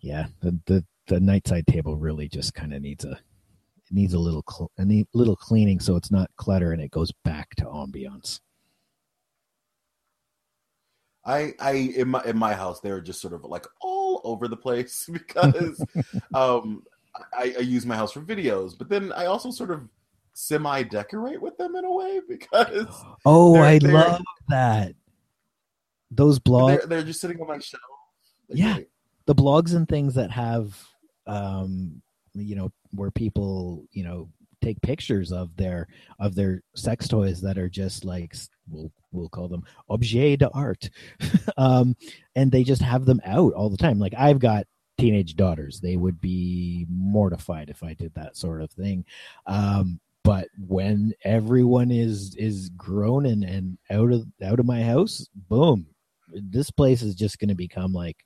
[0.00, 3.18] yeah, the the the nightside table really just kind of needs a
[3.90, 7.54] needs a little cl- a little cleaning so it's not clutter and it goes back
[7.56, 8.40] to ambiance.
[11.24, 14.56] I I in my in my house they're just sort of like all over the
[14.56, 15.84] place because
[16.34, 16.82] um
[17.34, 19.88] I, I use my house for videos, but then I also sort of
[20.32, 22.86] semi decorate with them in a way because
[23.26, 24.94] oh they're, I they're, love that.
[26.10, 27.82] Those blogs they're, they're, just sitting on my shelf.
[28.48, 28.78] yeah,
[29.26, 30.76] the blogs and things that have
[31.26, 32.00] um
[32.34, 34.28] you know where people you know
[34.62, 38.34] take pictures of their of their sex toys that are just like
[38.70, 40.90] we'll we'll call them objet d'art.
[41.56, 41.94] Um
[42.34, 43.98] and they just have them out all the time.
[43.98, 44.66] Like i've got
[44.98, 45.80] teenage daughters.
[45.80, 49.04] They would be mortified if i did that sort of thing.
[49.46, 55.28] Um but when everyone is is grown and and out of out of my house
[55.48, 55.86] boom
[56.32, 58.24] this place is just going to become like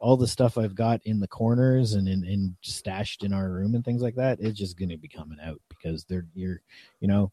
[0.00, 3.74] all the stuff I've got in the corners and in, in stashed in our room
[3.74, 6.60] and things like that, it's just going to be coming out because they're you're
[7.00, 7.32] you know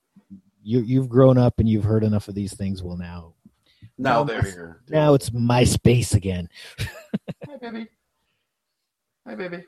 [0.66, 2.82] you you've grown up and you've heard enough of these things.
[2.82, 3.34] Well, now
[3.98, 4.82] now, now they're here.
[4.90, 6.50] Now it's my space again.
[7.48, 7.88] Hi, baby.
[9.28, 9.64] Hi, baby.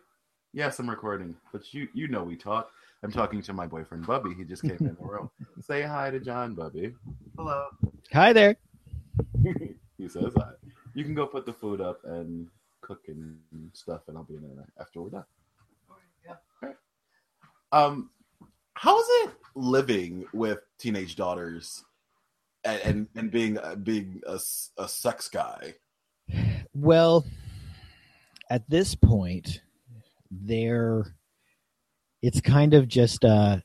[0.54, 2.72] Yes, I'm recording, but you you know we talk.
[3.04, 4.34] I'm talking to my boyfriend Bubby.
[4.34, 5.30] He just came in the room.
[5.62, 6.96] Say hi to Jon, Bubby.
[7.38, 7.68] Hello.
[8.12, 8.56] Hi there.
[9.98, 10.50] he says hi.
[10.96, 12.48] You can go put the food up and
[12.82, 13.38] cook and
[13.74, 15.26] stuff, and I'll be in there after we're done.
[16.26, 16.36] Yeah.
[16.64, 16.74] Okay.
[17.72, 18.10] Um,
[18.74, 21.84] how is it living with teenage daughters
[22.64, 24.40] and and, and being uh, being a,
[24.78, 25.74] a sex guy?
[26.74, 27.26] Well,
[28.50, 29.62] at this point,
[30.30, 31.16] they're
[32.22, 33.58] it's kind of just uh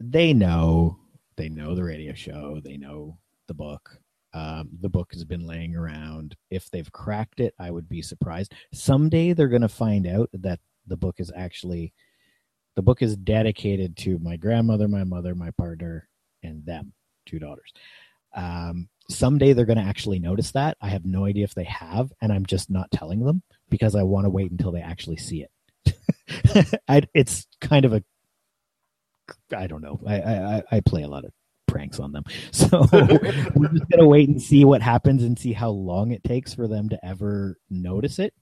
[0.00, 0.98] they know
[1.36, 3.18] they know the radio show, they know
[3.48, 3.98] the book.
[4.34, 6.36] Um, the book has been laying around.
[6.50, 8.54] If they've cracked it, I would be surprised.
[8.72, 11.92] Someday they're going to find out that the book is actually
[12.76, 16.08] the book is dedicated to my grandmother, my mother, my partner,
[16.42, 16.92] and them,
[17.26, 17.72] two daughters.
[18.34, 20.76] Um, someday they're going to actually notice that.
[20.80, 24.02] I have no idea if they have, and I'm just not telling them because I
[24.02, 26.78] want to wait until they actually see it.
[26.88, 28.02] I, it's kind of a
[29.54, 30.00] I don't know.
[30.06, 31.32] I, I I play a lot of
[31.66, 35.70] pranks on them, so we're just gonna wait and see what happens and see how
[35.70, 38.34] long it takes for them to ever notice it.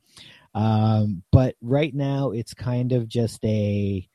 [0.55, 4.07] Um, but right now, it's kind of just a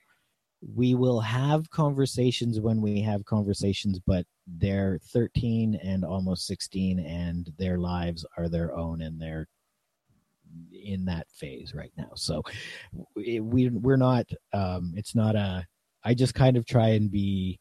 [0.74, 7.52] we will have conversations when we have conversations, but they're 13 and almost 16, and
[7.58, 9.48] their lives are their own, and they're
[10.72, 12.12] in that phase right now.
[12.16, 12.42] So
[13.16, 14.26] we we're not.
[14.54, 15.66] Um, it's not a.
[16.04, 17.60] I just kind of try and be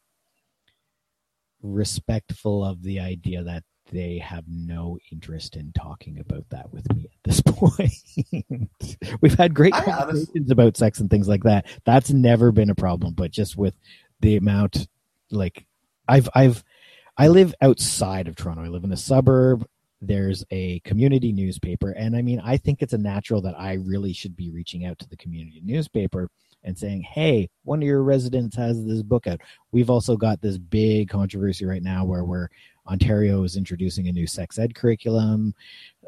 [1.61, 7.05] respectful of the idea that they have no interest in talking about that with me
[7.05, 7.91] at this point.
[9.21, 11.65] We've had great I conversations honestly- about sex and things like that.
[11.85, 13.75] That's never been a problem, but just with
[14.21, 14.87] the amount
[15.31, 15.65] like
[16.07, 16.63] I've I've
[17.17, 18.63] I live outside of Toronto.
[18.63, 19.65] I live in a suburb.
[20.01, 24.13] There's a community newspaper and I mean I think it's a natural that I really
[24.13, 26.29] should be reaching out to the community newspaper
[26.63, 30.57] and saying, "Hey, one of your residents has this book out." We've also got this
[30.57, 32.49] big controversy right now where we're
[32.87, 35.53] Ontario is introducing a new sex ed curriculum.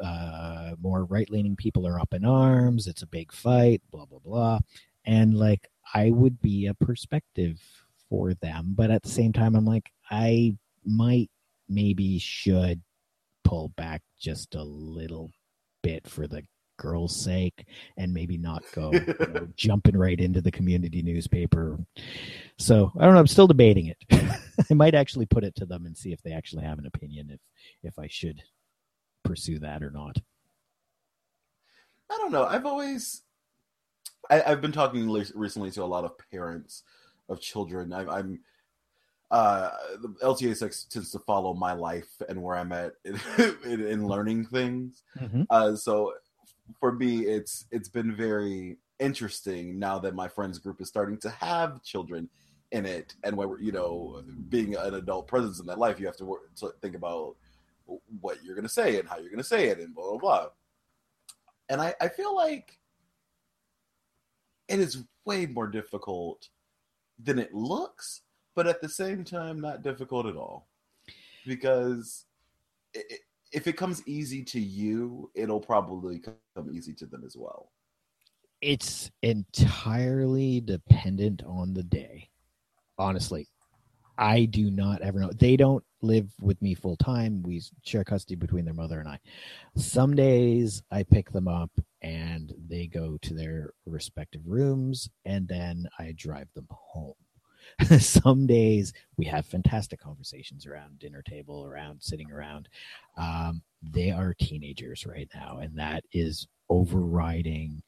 [0.02, 2.88] Uh, more right leaning people are up in arms.
[2.88, 4.60] It's a big fight, blah, blah, blah.
[5.06, 7.62] And like, I would be a perspective
[8.10, 8.74] for them.
[8.76, 10.56] But at the same time, I'm like, I
[10.86, 11.30] might,
[11.70, 12.82] maybe should
[13.44, 15.32] pull back just a little
[15.82, 16.44] bit for the
[16.78, 17.66] girl's sake
[17.98, 21.78] and maybe not go you know, jumping right into the community newspaper.
[22.58, 23.20] So I don't know.
[23.20, 23.98] I'm still debating it.
[24.72, 27.30] I might actually put it to them and see if they actually have an opinion
[27.32, 27.40] if
[27.84, 28.42] if I should
[29.24, 30.18] pursue that or not.
[32.10, 32.46] I don't know.
[32.46, 33.24] I've always,
[34.30, 36.84] I, I've been talking recently to a lot of parents
[37.30, 37.92] of children.
[37.92, 38.40] I, I'm,
[39.30, 39.72] uh,
[40.02, 43.20] the LTASex tends to follow my life and where I'm at in,
[43.66, 45.04] in, in learning things.
[45.50, 46.14] Uh, so
[46.80, 51.30] for me, it's it's been very interesting now that my friends group is starting to
[51.30, 52.30] have children
[52.72, 56.18] in it, and where you know, being an adult presence in that life, you have
[56.18, 57.36] to, work, to think about
[58.20, 60.18] what you're going to say and how you're going to say it, and blah blah
[60.18, 60.48] blah.
[61.70, 62.80] And I, I feel like
[64.68, 66.50] it is way more difficult
[67.22, 68.22] than it looks,
[68.56, 70.68] but at the same time, not difficult at all,
[71.46, 72.26] because
[72.94, 77.72] it- if it comes easy to you, it'll probably come easy to them as well.
[78.62, 82.30] It's entirely dependent on the day.
[82.98, 83.48] Honestly,
[84.18, 85.32] I do not ever know.
[85.32, 87.44] They don't live with me full time.
[87.44, 89.20] We share custody between their mother and I.
[89.76, 91.70] Some days I pick them up
[92.02, 97.14] and they go to their respective rooms, and then I drive them home.
[98.00, 102.70] Some days we have fantastic conversations around dinner table, around sitting around.
[103.18, 107.84] Um, they are teenagers right now, and that is overriding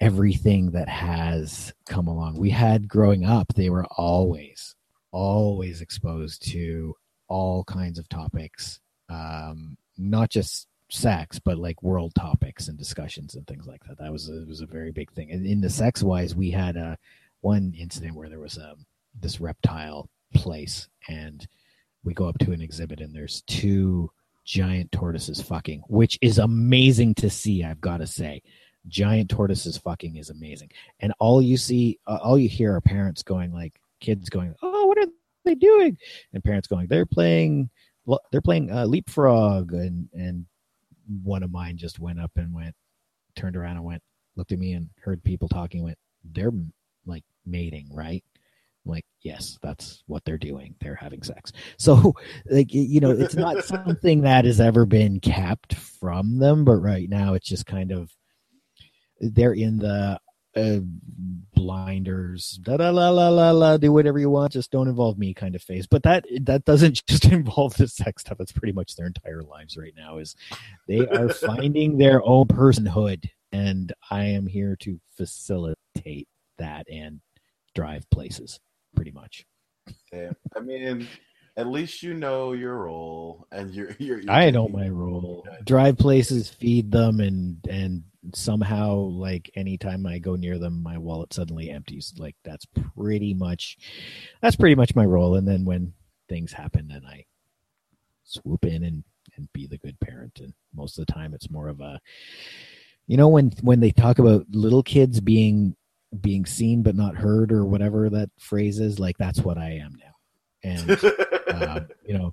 [0.00, 2.38] everything that has come along.
[2.38, 4.74] We had growing up, they were always,
[5.12, 6.94] always exposed to
[7.28, 13.46] all kinds of topics, um, not just sex, but like world topics and discussions and
[13.46, 13.98] things like that.
[13.98, 15.30] That was a, was a very big thing.
[15.30, 16.98] And in the sex wise, we had a
[17.44, 18.74] one incident where there was a
[19.20, 21.46] this reptile place, and
[22.02, 24.10] we go up to an exhibit, and there's two
[24.44, 27.62] giant tortoises fucking, which is amazing to see.
[27.62, 28.42] I've got to say
[28.88, 30.70] giant tortoises fucking is amazing.
[31.00, 34.86] And all you see, uh, all you hear are parents going like, kids going, "Oh,
[34.86, 35.06] what are
[35.44, 35.98] they doing?"
[36.32, 37.70] And parents going, "They're playing,
[38.32, 40.46] they're playing uh, leapfrog." And and
[41.22, 42.74] one of mine just went up and went,
[43.36, 44.02] turned around and went,
[44.36, 45.82] looked at me and heard people talking.
[45.82, 46.52] Went, "They're
[47.46, 48.24] mating, right?"
[48.84, 50.74] I'm like, yes, that's what they're doing.
[50.80, 51.52] They're having sex.
[51.78, 52.14] So,
[52.50, 57.08] like, you know, it's not something that has ever been kept from them, but right
[57.08, 58.12] now it's just kind of
[59.20, 60.20] they're in the
[60.56, 60.78] uh,
[61.54, 65.34] blinders, da da la la la la, do whatever you want, just don't involve me
[65.34, 65.86] kind of phase.
[65.86, 68.40] But that that doesn't just involve the sex stuff.
[68.40, 70.18] It's pretty much their entire lives right now.
[70.18, 70.36] Is
[70.86, 76.28] they are finding their own personhood, and I am here to facilitate
[76.58, 77.20] that and
[77.74, 78.60] drive places,
[78.94, 79.46] pretty much.
[80.12, 80.30] Yeah.
[80.56, 81.06] I mean,
[81.56, 83.94] at least you know your role, and you're.
[83.98, 85.46] you're, you're I know my role.
[85.64, 91.32] Drive places, feed them, and and somehow like anytime I go near them, my wallet
[91.32, 92.14] suddenly empties.
[92.18, 92.66] Like that's
[92.96, 93.78] pretty much
[94.40, 95.36] that's pretty much my role.
[95.36, 95.92] And then when
[96.28, 97.24] things happen, then I
[98.24, 99.04] swoop in and
[99.36, 100.40] and be the good parent.
[100.40, 102.00] And most of the time, it's more of a
[103.06, 105.76] you know when when they talk about little kids being
[106.20, 109.92] being seen but not heard or whatever that phrase is like that's what i am
[109.98, 110.14] now
[110.62, 110.90] and
[111.54, 112.32] um, you know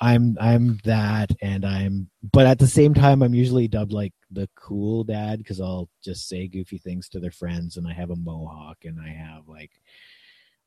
[0.00, 2.08] I'm I'm that, and I'm.
[2.32, 6.28] But at the same time, I'm usually dubbed like the cool dad because I'll just
[6.28, 9.72] say goofy things to their friends, and I have a mohawk, and I have like,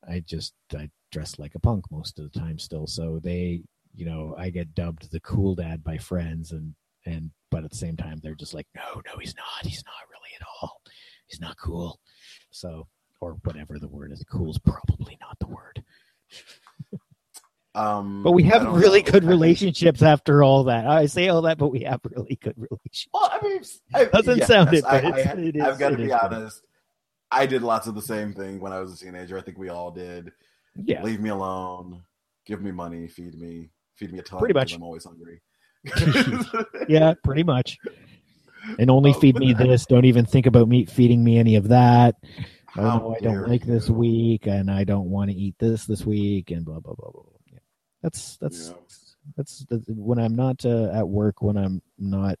[0.08, 2.86] I just I dress like a punk most of the time still.
[2.86, 3.62] So they,
[3.94, 6.74] you know, I get dubbed the cool dad by friends, and
[7.06, 9.64] and but at the same time, they're just like, no, no, he's not.
[9.64, 10.82] He's not really at all.
[11.26, 11.98] He's not cool.
[12.52, 12.86] So
[13.20, 14.24] or whatever the word is.
[14.30, 15.82] Cool is probably not the word.
[17.74, 19.10] Um, But we have really know.
[19.12, 20.86] good relationships after all that.
[20.86, 23.08] I say all that, but we have really good relationships.
[23.14, 23.62] Well, I mean,
[23.94, 26.04] I, Doesn't yes, sound it, I, but it's- I, it is- I've got to be
[26.04, 26.12] good.
[26.12, 26.62] honest.
[27.30, 29.38] I did lots of the same thing when I was a teenager.
[29.38, 30.32] I think we all did.
[30.76, 32.02] Yeah, Leave me alone.
[32.44, 33.06] Give me money.
[33.08, 33.70] Feed me.
[33.94, 34.38] Feed me a ton.
[34.40, 34.74] Pretty much.
[34.74, 35.40] I'm always hungry.
[36.88, 37.78] yeah, pretty much.
[38.78, 39.86] And only Oh, feed me I- this.
[39.86, 42.16] Don't even think about me feeding me any of that.
[42.74, 46.50] Oh I don't like this week, and I don't want to eat this this week,
[46.52, 47.20] and blah blah blah blah.
[47.22, 47.38] blah.
[47.52, 47.58] Yeah.
[48.02, 48.74] That's that's Yeah.
[49.36, 52.38] that's that's when I'm not uh, at work, when I'm not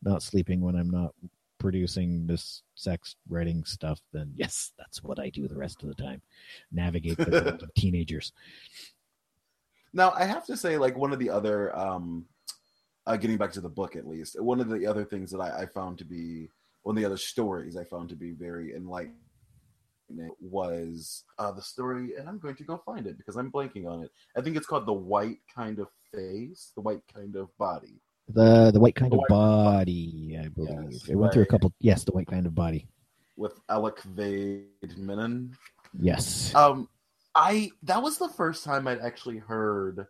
[0.00, 1.16] not sleeping, when I'm not
[1.58, 3.98] producing this sex writing stuff.
[4.12, 6.22] Then yes, that's what I do the rest of the time.
[6.70, 8.32] Navigate the world of teenagers.
[9.92, 12.26] Now, I have to say, like one of the other, um,
[13.06, 15.62] uh, getting back to the book at least, one of the other things that I,
[15.62, 16.48] I found to be
[16.82, 19.14] one of the other stories I found to be very enlightening
[20.40, 24.02] was uh, the story, and I'm going to go find it because I'm blanking on
[24.02, 24.10] it.
[24.36, 28.00] I think it's called the White Kind of Face, the White Kind of Body.
[28.28, 30.92] The the white kind The of white- body, I believe.
[30.92, 31.72] Yes, it went through a couple.
[31.80, 32.86] Yes, the white kind of body.
[33.36, 35.56] with Alok Vaid-Menon.
[35.98, 36.54] Yes.
[36.54, 36.88] Um,
[37.34, 40.06] I that was the first time I'd actually heard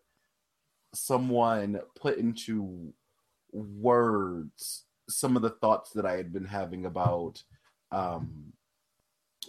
[0.95, 2.93] someone put into
[3.53, 7.43] words some of the thoughts that I had been having about
[7.91, 8.53] um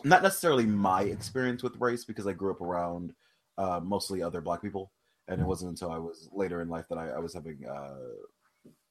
[0.04, 3.14] not necessarily my experience with race because I grew up around
[3.58, 4.92] uh, mostly other black people.
[5.28, 7.94] And it wasn't until I was later in life that I, I was having uh,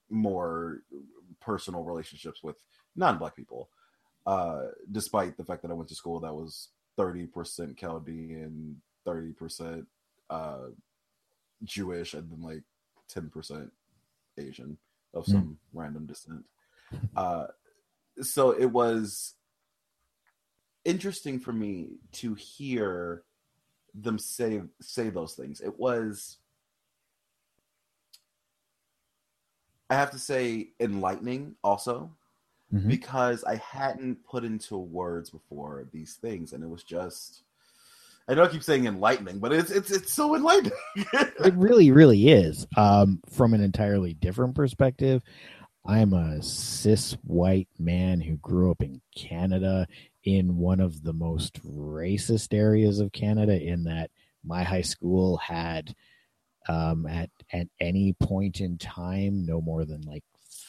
[0.08, 0.78] more
[1.40, 2.56] personal relationships with
[2.96, 3.68] non-black people
[4.26, 9.86] uh, despite the fact that I went to school that was 30% Chaldean, 30%
[10.30, 10.58] uh,
[11.64, 12.62] Jewish, and then like
[13.14, 13.70] 10%
[14.38, 14.78] Asian
[15.14, 16.44] of some random descent.
[17.16, 17.46] Uh,
[18.20, 19.34] so it was
[20.84, 23.22] interesting for me to hear
[23.94, 25.60] them say say those things.
[25.60, 26.38] It was
[29.90, 32.10] I have to say enlightening also
[32.72, 32.88] Mhm.
[32.88, 37.42] because I hadn't put into words before these things, and it was just.
[38.28, 40.72] I know I keep saying enlightening, but it's it's it's so enlightening.
[41.44, 42.66] It really, really is.
[42.76, 45.22] Um, from an entirely different perspective,
[45.84, 49.88] I'm a cis white man who grew up in Canada
[50.24, 54.10] in one of the most racist areas of Canada, in that
[54.44, 55.94] my high school had
[56.68, 60.24] um, at at any point in time no more than like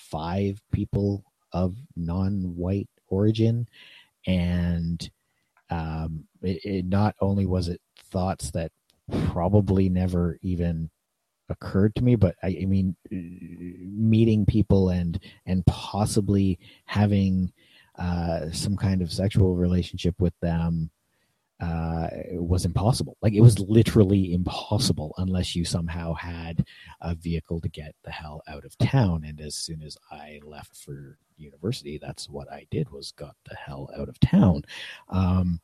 [0.10, 3.68] five people of non-white origin,
[4.26, 5.10] and
[5.70, 7.82] um, it, it not only was it
[8.12, 8.72] thoughts that
[9.26, 10.90] probably never even
[11.50, 17.52] occurred to me but I, I mean meeting people and and possibly having
[18.00, 20.90] uh some kind of sexual relationship with them
[21.60, 23.18] uh was impossible.
[23.22, 26.66] Like it was literally impossible unless you somehow had
[27.02, 29.24] a vehicle to get the hell out of town.
[29.26, 33.56] And as soon as i left for university that's what i did was got the
[33.56, 34.64] hell out of town.
[35.10, 35.60] Um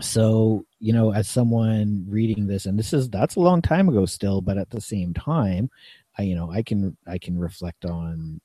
[0.00, 4.06] so you know as someone reading this and this is that's a long time ago
[4.06, 5.70] still but at the same time
[6.18, 8.40] i you know i can i can reflect on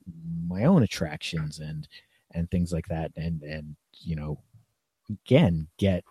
[0.47, 1.87] my own attractions and
[2.33, 4.39] and things like that and and you know
[5.09, 6.03] again get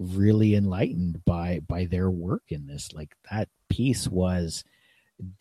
[0.00, 2.92] really enlightened by by their work in this.
[2.92, 4.64] Like that piece was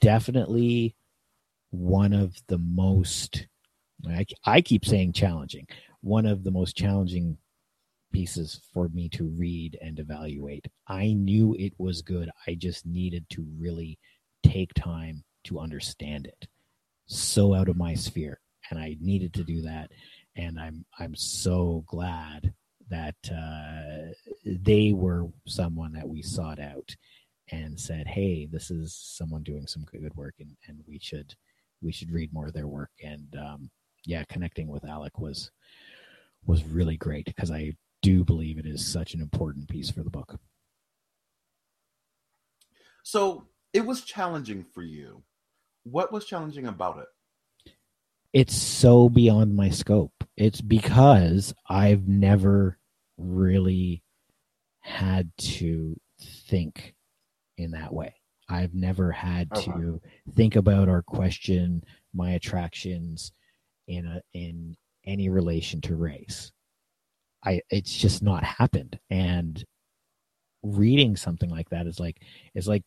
[0.01, 0.95] definitely
[1.71, 3.47] one of the most
[4.07, 5.67] I, I keep saying challenging
[6.01, 7.37] one of the most challenging
[8.11, 10.67] pieces for me to read and evaluate.
[10.87, 12.29] I knew it was good.
[12.47, 13.97] I just needed to really
[14.43, 16.47] take time to understand it.
[17.05, 18.39] So out of my sphere,
[18.69, 19.91] and I needed to do that.
[20.35, 22.53] And I'm I'm so glad
[22.89, 24.13] that uh,
[24.45, 26.95] they were someone that we sought out
[27.51, 31.33] and said, "Hey, this is someone doing some good work, and, and we should
[31.81, 33.69] we should read more of their work." And um,
[34.05, 35.51] yeah, connecting with Alok was
[36.45, 40.09] was really great because I do believe it is such an important piece for the
[40.09, 40.39] book.
[43.03, 45.23] so it was challenging for you.
[45.83, 47.71] What was challenging about it?
[48.33, 50.23] It's so beyond my scope.
[50.37, 52.77] It's because I've never
[53.17, 54.03] really
[54.81, 56.93] had to think
[57.57, 58.13] in that way.
[58.47, 59.71] I've never had Okay.
[59.71, 60.01] to
[60.35, 61.83] think about or question
[62.13, 63.31] my attractions
[63.87, 64.75] in a in
[65.05, 66.51] any relation to race.
[67.43, 68.99] I it's just not happened.
[69.09, 69.63] And
[70.63, 72.21] reading something like that is like
[72.53, 72.83] is like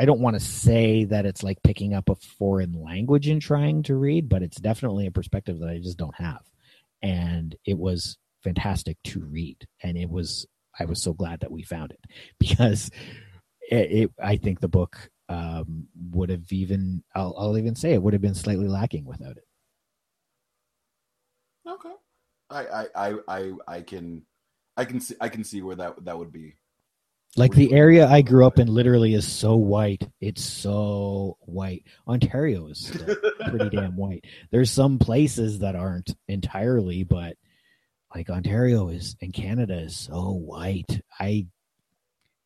[0.00, 3.82] I don't want to say that it's like picking up a foreign language and trying
[3.82, 6.40] to read, but it's definitely a perspective that I just don't have.
[7.02, 9.58] And it was fantastic to read.
[9.82, 10.46] And it was,
[10.78, 12.00] I was so glad that we found it
[12.40, 12.90] because
[13.70, 18.02] it, it I think the book um, would have even, I'll, I'll even say it
[18.02, 19.44] would have been slightly lacking without it.
[21.68, 21.92] Okay.
[22.50, 24.22] I I I I, I can
[24.76, 26.54] I can see I can see where that that would be.
[27.36, 30.08] Like the area I grew up in literally is so white.
[30.20, 31.84] It's so white.
[32.08, 32.90] Ontario is
[33.48, 34.24] pretty damn white.
[34.50, 37.36] There's some places that aren't entirely, but
[38.12, 41.02] like Ontario is and Canada is so white.
[41.20, 41.46] I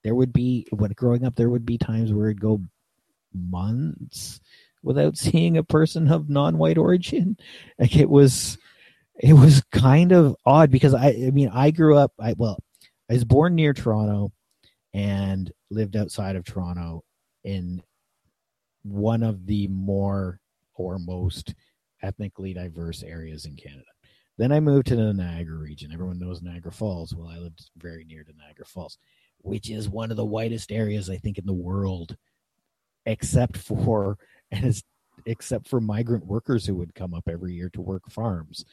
[0.03, 2.61] there would be when growing up there would be times where it'd go
[3.33, 4.41] months
[4.83, 7.39] without seeing a person of non-white origin.
[7.79, 8.59] Like it was
[9.17, 12.59] it was kind of odd because I I mean I grew up I well
[13.11, 14.33] I was born near Toronto
[14.93, 17.03] and lived outside of Toronto
[17.45, 17.83] in
[18.83, 20.41] one of the more
[20.75, 21.55] or most
[22.03, 23.85] ethnically diverse areas in Canada.
[24.37, 25.93] Then I moved to the Niagara region.
[25.93, 27.15] Everyone knows Niagara Falls.
[27.15, 28.99] Well, I lived very near to Niagara Falls,
[29.39, 32.17] which is one of the whitest areas I think in the world,
[33.07, 34.19] except for
[34.51, 34.83] and it's
[35.27, 38.65] except for migrant workers who would come up every year to work farms.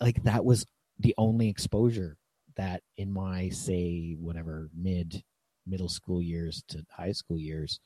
[0.00, 0.66] Like that was
[0.98, 2.16] the only exposure
[2.56, 5.22] that in my say whatever mid
[5.66, 7.80] middle school years to high school years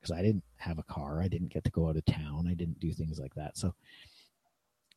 [0.00, 1.20] because I didn't have a car.
[1.20, 2.46] I didn't get to go out of town.
[2.48, 3.56] I didn't do things like that.
[3.56, 3.74] So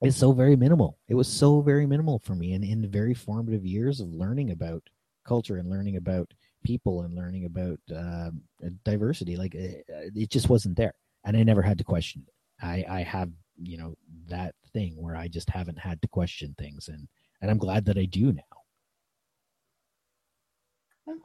[0.02, 0.98] it's so very minimal.
[1.08, 2.54] It was so very minimal for me.
[2.54, 4.84] And in the very formative years of learning about
[5.26, 6.32] culture and learning about
[6.64, 8.42] people and learning about um,
[8.84, 10.94] diversity, like it, it just wasn't there.
[11.26, 12.34] And I never had to question it.
[12.66, 13.30] I, I have,
[13.62, 13.95] you know,
[14.28, 16.88] that thing where I just haven't had to question things.
[16.88, 17.07] And,
[17.41, 18.43] and I'm glad that I do now.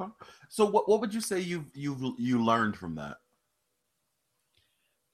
[0.01, 0.11] Okay.
[0.49, 3.19] So what what would you say you've you've you learned from that?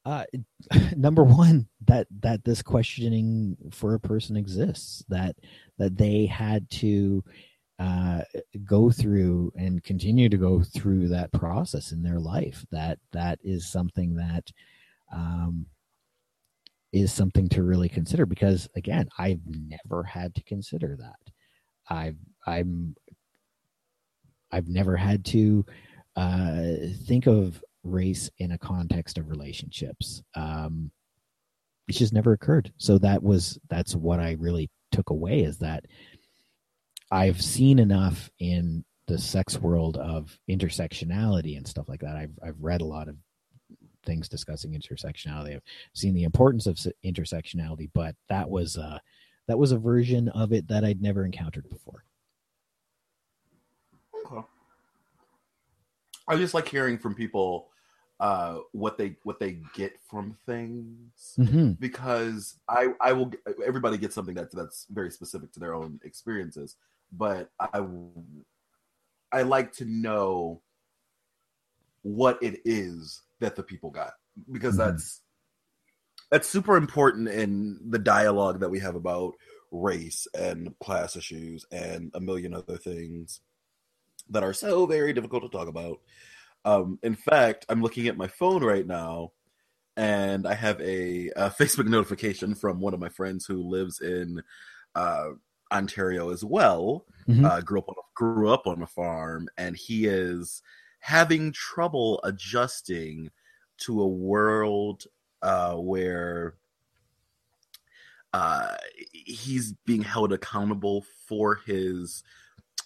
[0.05, 0.25] uh
[0.97, 5.37] number one that that this questioning for a person exists that
[5.79, 7.23] that they had to
[7.79, 8.23] uh
[8.65, 13.71] go through and continue to go through that process in their life that that is
[13.71, 14.51] something that
[15.13, 15.67] um
[16.93, 21.33] is something to really consider because again i've never had to consider that
[21.89, 22.17] i've
[22.47, 22.95] i'm
[24.53, 25.65] i've never had to
[26.17, 26.63] uh
[27.07, 30.23] think of race in a context of relationships.
[30.35, 30.91] Um,
[31.89, 32.73] it's just never occurred.
[32.77, 35.85] So that was that's what I really took away is that
[37.11, 42.17] I've seen enough in the sex world of intersectionality and stuff like that.
[42.17, 43.17] I've I've read a lot of
[44.05, 45.55] things discussing intersectionality.
[45.55, 45.63] I've
[45.95, 48.99] seen the importance of intersectionality, but that was uh
[49.47, 52.05] that was a version of it that I'd never encountered before.
[54.27, 54.47] Okay.
[56.29, 57.69] I just like hearing from people
[58.21, 61.73] uh what they what they get from things Mm-hmm.
[61.73, 63.33] because I I will
[63.65, 66.77] everybody gets something that's that's very specific to their own experiences,
[67.13, 67.83] but I
[69.33, 70.61] I like to know
[72.03, 74.13] what it is that the people got
[74.53, 74.79] because Mhm.
[74.79, 75.21] that's
[76.31, 79.35] that's super important in the dialogue that we have about
[79.73, 83.41] race and class issues and a million other things
[84.29, 86.01] that are so very difficult to talk about.
[86.65, 89.33] Um, in fact, I'm looking at my phone right now,
[89.97, 94.43] and I have a, a Facebook notification from one of my friends who lives in
[94.95, 95.31] uh,
[95.73, 97.07] Ontario as well.
[97.29, 97.45] Mhm.
[97.45, 100.63] Uh, grew up on grew up on a farm, and he is
[101.01, 103.31] having trouble adjusting
[103.79, 105.05] to a world
[105.43, 106.55] uh, where
[108.33, 108.77] uh,
[109.13, 112.23] he's being held accountable for his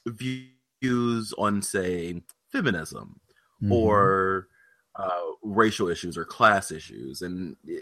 [0.06, 3.20] views on, say, feminism
[3.62, 3.70] Mhm.
[3.72, 4.48] or
[4.96, 7.22] uh, racial issues or class issues.
[7.22, 7.78] And eh,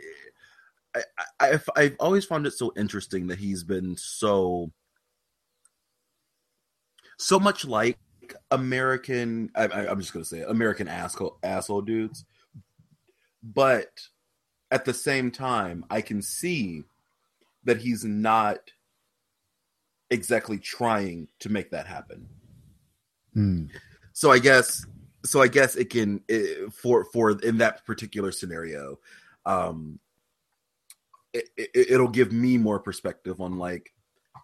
[0.94, 4.72] I, I, I've, I've always found it so interesting that he's been so,
[7.18, 7.98] so much like
[8.50, 9.50] American.
[9.54, 12.24] I, I'm just gonna say it, American asshole asshole dudes,
[13.42, 13.88] but
[14.70, 16.84] at the same time, I can see
[17.64, 18.58] that he's not
[20.10, 22.28] exactly trying to make that happen
[23.34, 23.64] Hmm.
[24.12, 24.84] so i guess
[25.24, 28.98] so i guess it can it, for for in that particular scenario
[29.46, 29.98] um
[31.32, 33.91] it, it, it'll give me more perspective on like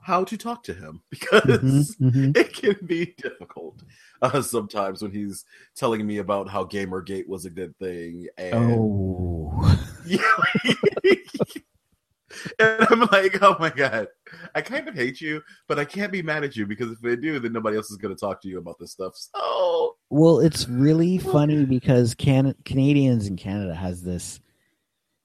[0.08, 2.36] how to talk to him because Mhm, mhm.
[2.36, 3.82] it can be difficult
[4.22, 5.44] uh, sometimes when he's
[5.76, 10.18] telling me about how Gamergate was a good thing and Oh, Yeah.
[12.58, 14.08] and I'm like, oh my god,
[14.54, 17.14] I kind of hate you, but I can't be mad at you because if I
[17.14, 19.12] do, then nobody else is going to talk to you about this stuff.
[19.14, 24.40] So well, it's really funny because can Canadians in Canada has this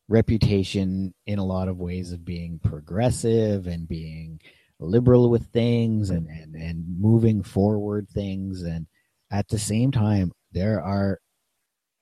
[0.10, 4.42] reputation in a lot of ways of being progressive and being
[4.80, 8.88] liberal with things and, and, and moving forward things and
[9.32, 11.20] at the same time there are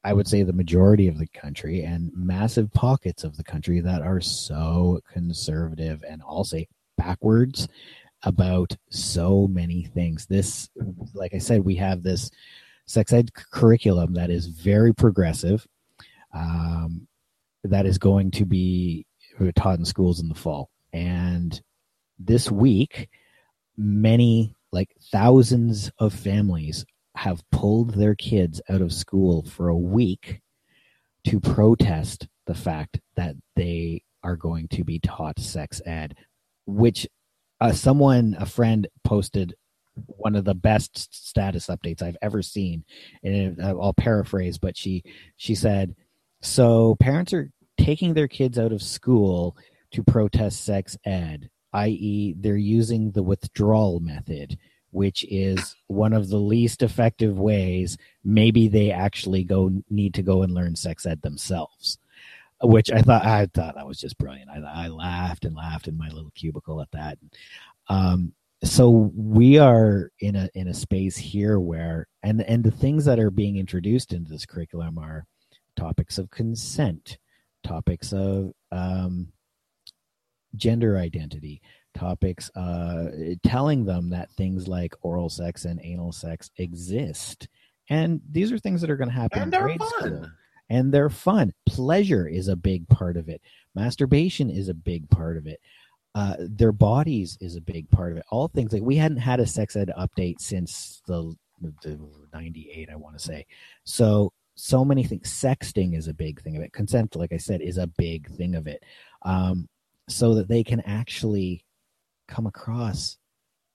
[0.03, 4.01] I would say the majority of the country and massive pockets of the country that
[4.01, 6.67] are so conservative and I'll say
[6.97, 7.67] backwards
[8.24, 10.26] about so many things.
[10.26, 10.69] This,
[11.13, 12.32] like I said, we have this
[12.86, 15.67] sex ed curriculum that is very progressive,
[16.34, 17.07] um,
[17.63, 19.05] that is going to be
[19.55, 20.69] taught in schools in the fall.
[20.93, 21.59] And
[22.26, 23.09] this week,
[23.78, 30.41] many, like thousands of families have pulled their kids out of school for a week
[31.26, 36.15] to protest the fact that they are going to be taught sex ed,
[36.65, 37.07] which
[37.59, 39.53] uh, someone, a friend, posted
[40.07, 42.86] one of the best status updates I've ever seen.
[43.24, 45.03] And uh, I'll paraphrase, but she
[45.38, 45.95] she said,
[46.41, 49.55] "So parents are taking their kids out of school
[49.91, 54.57] to protest sex ed, i.e., they're using the withdrawal method."
[54.91, 60.43] which is one of the least effective ways maybe they actually go need to go
[60.43, 61.97] and learn sex ed themselves
[62.61, 65.97] which i thought i thought that was just brilliant i, I laughed and laughed in
[65.97, 67.17] my little cubicle at that
[67.88, 73.05] um, so we are in a in a space here where and and the things
[73.05, 75.26] that are being introduced into this curriculum are
[75.76, 77.17] topics of consent
[77.63, 79.28] topics of um,
[80.56, 81.62] gender identity
[81.93, 83.10] topics uh,
[83.45, 87.47] telling them that things like oral sex and anal sex exist.
[87.89, 89.89] And these are things that are going to happen and in they're grade fun.
[89.99, 90.26] school.
[90.70, 91.54] And they're fun.
[91.66, 93.41] Pleasure is a big part of it.
[93.76, 95.60] Masturbation is a big part of it.
[96.16, 98.26] Uh, their bodies is a big part of it.
[98.30, 101.36] All things like we hadn't had a sex ed update since the,
[101.84, 101.99] the
[102.34, 103.45] 98 i want to say.
[103.84, 106.74] So so many things sexting is a big thing of it.
[106.74, 108.84] Consent like i said is a big thing of it.
[109.24, 109.68] Um,
[110.14, 111.66] so that they can actually
[112.28, 113.18] come across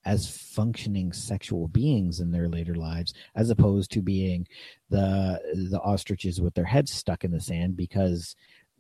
[0.05, 4.47] as functioning sexual beings in their later lives as opposed to being
[4.89, 8.37] the the ostriches with their heads stuck in the sand because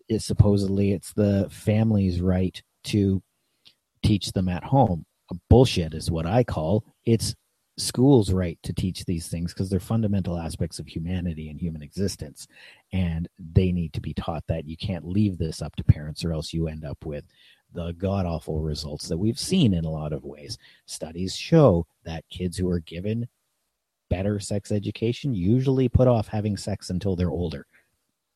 [0.08, 3.20] it supposedly it's the family's right to
[4.04, 5.04] teach them at home.
[5.50, 6.84] Bullshit is what i call.
[7.04, 7.34] It's
[7.78, 12.48] school's right to teach these things because they're fundamental aspects of humanity and human existence
[12.92, 16.32] and they need to be taught that you can't leave this up to parents or
[16.32, 17.24] else you end up with
[17.74, 20.56] the god awful results that we've seen in a lot of ways.
[20.86, 23.28] Studies show that kids who are given
[24.08, 27.66] better sex education usually put off having sex until they're older.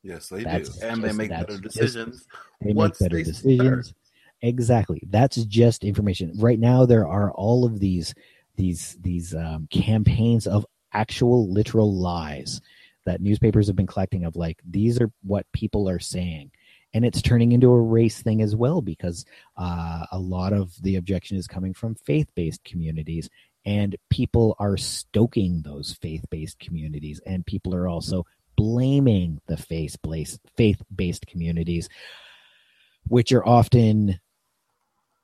[0.03, 2.27] Yes, they That's do, and they make better just- decisions.
[2.61, 3.87] They once make better they decisions.
[3.87, 3.95] start.
[4.43, 5.03] Exactly.
[5.11, 6.33] That's just information.
[6.39, 8.15] Right now there are all of these
[8.61, 12.61] these these um, campaigns of actual literal lies
[13.07, 16.51] that newspapers have been collecting of like these are what people are saying.
[16.93, 19.25] And it's turning into a race thing as well because
[19.57, 23.31] uh, a lot of the objection is coming from faith-based communities
[23.65, 31.27] and people are stoking those faith-based communities and people are also blaming the faith-based faith-based
[31.27, 31.89] communities
[33.07, 34.21] which are often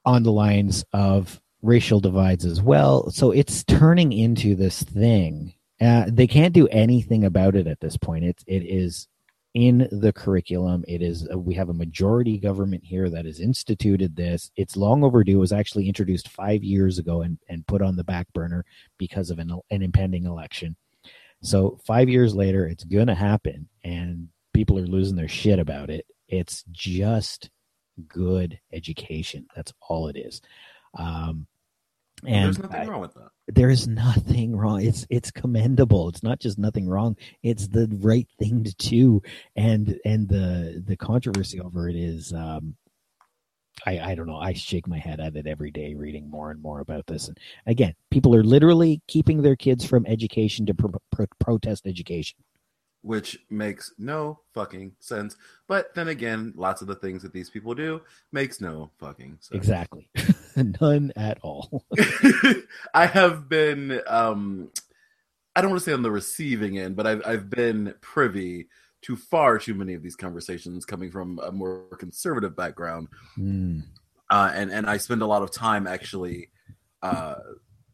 [0.05, 6.07] on the lines of racial divides as well so it's turning into this thing uh,
[6.09, 9.09] they can't do anything about it at this point it's it is
[9.57, 10.85] in the curriculum.
[10.87, 14.51] It is uh, we have a majority government here that has instituted this.
[14.55, 15.39] It's long overdue.
[15.39, 18.67] It was actually introduced five years ago and, and put on the back burner
[18.99, 20.77] because of an, an impending election.
[21.41, 26.05] So five years later, it's gonna happen, and people are losing their shit about it.
[26.29, 27.49] It's just
[28.09, 29.47] good education.
[29.57, 30.43] That's all it is.
[30.99, 31.47] Um,
[32.25, 33.29] and There's nothing I- wrong with that.
[33.49, 38.65] there's nothing wrong it's it's commendable it's not just nothing wrong it's the right thing
[38.65, 39.23] to do
[39.55, 42.77] and and the the controversy over it is um
[43.85, 44.39] I, I don't know.
[44.39, 47.29] I shake my head at it every day, reading more and more about this.
[47.29, 47.37] And
[47.67, 52.39] again, people are literally keeping their kids from education to pro- pro- protest education.
[53.07, 55.37] Which makes no fucking sense.
[55.69, 58.03] But then again, lots of the things that these people do
[58.33, 59.57] makes no fucking sense.
[59.57, 60.11] Exactly,
[60.81, 61.85] none at all.
[62.95, 64.71] I have been um
[65.55, 68.67] I don't want to say on the receiving end, but I've I've been privy
[69.03, 73.85] to far too many of these conversations coming from a more conservative background Mm,
[74.31, 76.51] uh, and and I spend a lot of time actually.
[77.03, 77.37] Uh,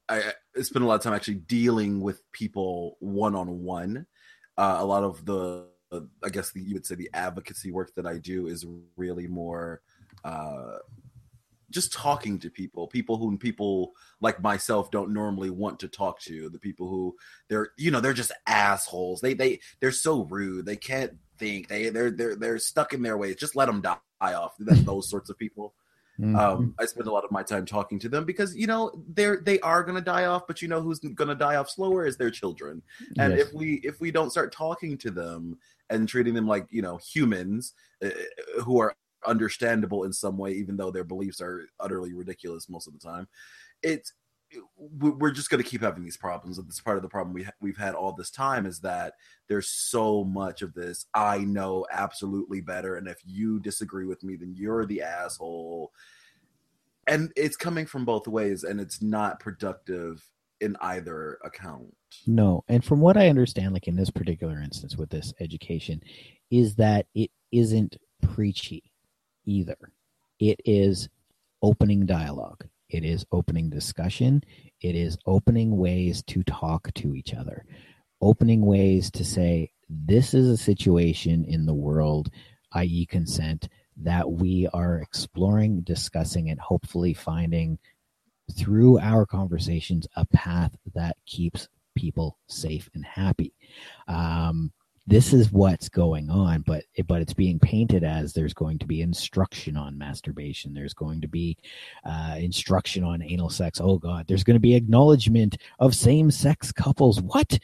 [0.08, 4.06] I, I spend a lot of time actually dealing with people one on one.
[4.62, 5.66] A lot of the,
[6.24, 9.82] I guess the, you would say the advocacy work that I do is really more
[10.24, 10.78] uh,
[11.72, 16.48] just talking to people, people who people like myself don't normally want to talk to.
[16.50, 17.16] The people who
[17.48, 19.20] they're you know they're just assholes.
[19.20, 20.66] They they they're so rude.
[20.66, 21.68] They can't think.
[21.68, 23.36] They they're they're they're stuck in their ways.
[23.36, 24.54] Just let them die off.
[24.58, 25.74] Those sorts of people.
[26.22, 26.36] Mm-hmm.
[26.36, 29.42] Um, I spend a lot of my time talking to them because you know they're
[29.44, 32.06] they are going to die off, but you know who's going to die off slower
[32.06, 32.80] is their children.
[33.18, 33.48] And yes.
[33.48, 35.58] if we if we don't start talking to them
[35.90, 38.10] and treating them like you know humans uh,
[38.62, 38.94] who are
[39.26, 43.26] understandable in some way, even though their beliefs are utterly ridiculous most of the time,
[43.82, 44.12] it's
[44.76, 46.58] we're just going to keep having these problems.
[46.58, 49.14] And this part of the problem we ha- we've had all this time is that
[49.48, 51.06] there's so much of this.
[51.14, 55.92] I know absolutely better, and if you disagree with me, then you're the asshole.
[57.06, 60.24] And it's coming from both ways, and it's not productive
[60.60, 61.94] in either account.
[62.26, 66.00] No, and from what I understand, like in this particular instance with this education,
[66.50, 68.84] is that it isn't preachy
[69.44, 69.76] either.
[70.38, 71.08] It is
[71.62, 74.44] opening dialogue it is opening discussion.
[74.80, 77.64] It is opening ways to talk to each other,
[78.20, 82.30] opening ways to say, this is a situation in the world,
[82.72, 87.78] i.e., consent, that we are exploring, discussing, and hopefully finding
[88.56, 93.54] through our conversations a path that keeps people safe and happy.
[94.08, 94.72] Um,
[95.06, 99.02] this is what's going on but but it's being painted as there's going to be
[99.02, 100.72] instruction on masturbation.
[100.72, 101.56] There's going to be
[102.04, 103.80] uh, instruction on anal sex.
[103.80, 104.26] Oh god.
[104.28, 107.20] There's going to be acknowledgement of same-sex couples.
[107.20, 107.58] What?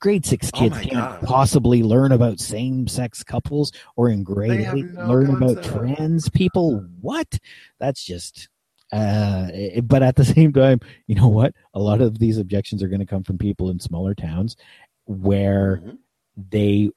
[0.00, 1.22] Grade six kids oh can't god.
[1.22, 6.84] possibly learn about same-sex couples or in grade eight no learn about trans people?
[7.00, 7.38] What?
[7.78, 8.48] That's just
[8.90, 9.48] uh,
[9.82, 11.54] but at the same time, you know what?
[11.74, 14.56] A lot of these objections are going to come from people in smaller towns
[15.04, 15.96] where mm-hmm
[16.50, 16.90] they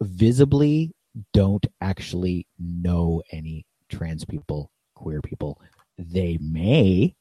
[0.00, 0.92] visibly
[1.32, 5.60] don't actually know any trans people, queer people.
[5.98, 7.14] They may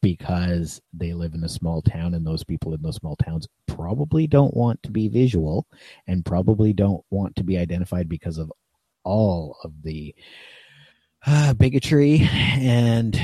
[0.00, 4.26] because they live in a small town and those people in those small towns probably
[4.26, 5.66] don't want to be visual
[6.06, 8.50] and probably don't want to be identified because of
[9.04, 10.14] all of the
[11.26, 13.20] uh, bigotry and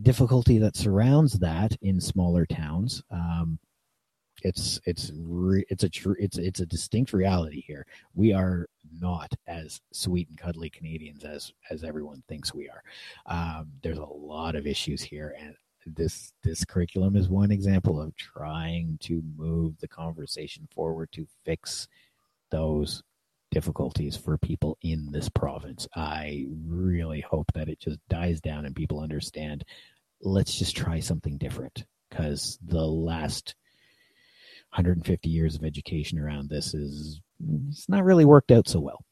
[0.00, 3.02] difficulty that surrounds that in smaller towns.
[3.10, 3.58] Um,
[4.42, 7.86] it's it's re, it's a true it's it's a distinct reality here.
[8.14, 8.66] We are
[9.00, 12.82] not as sweet and cuddly Canadians as as everyone thinks we are.
[13.26, 15.54] Um, there's a lot of issues here, and
[15.86, 21.88] this this curriculum is one example of trying to move the conversation forward to fix
[22.50, 23.02] those
[23.50, 25.86] difficulties for people in this province.
[25.94, 29.64] I really hope that it just dies down and people understand.
[30.20, 33.54] Let's just try something different because the last
[34.70, 37.20] 150 years of education around this is
[37.64, 39.04] it's not really worked out so well.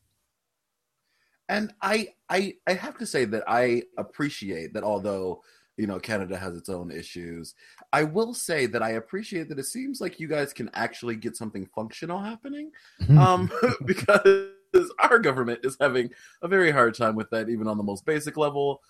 [1.49, 5.43] And I I I have to say that I appreciate that although
[5.77, 7.55] you know Canada has its own issues,
[7.93, 11.37] I will say that I appreciate that it seems like you guys can actually get
[11.37, 12.73] something functional happening.
[13.11, 13.51] um
[13.85, 14.51] because
[14.99, 16.11] our government is having
[16.43, 18.81] a very hard time with that even on the most basic level.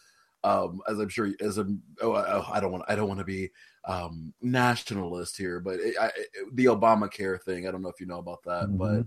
[0.44, 1.66] Um, as I'm sure, as a
[2.02, 2.12] oh,
[2.52, 3.50] I don't want I don't want to be
[3.86, 8.06] um, nationalist here, but it, I, it, the Obamacare thing, I don't know if you
[8.06, 8.76] know about that, mm-hmm.
[8.76, 9.06] but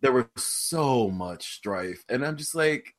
[0.00, 2.04] there was so much strife.
[2.08, 2.94] And I'm just like,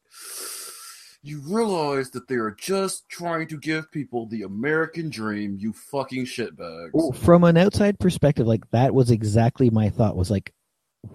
[1.21, 6.25] you realize that they are just trying to give people the American dream, you fucking
[6.25, 6.91] shitbags.
[6.93, 10.53] Well, from an outside perspective, like that was exactly my thought was like,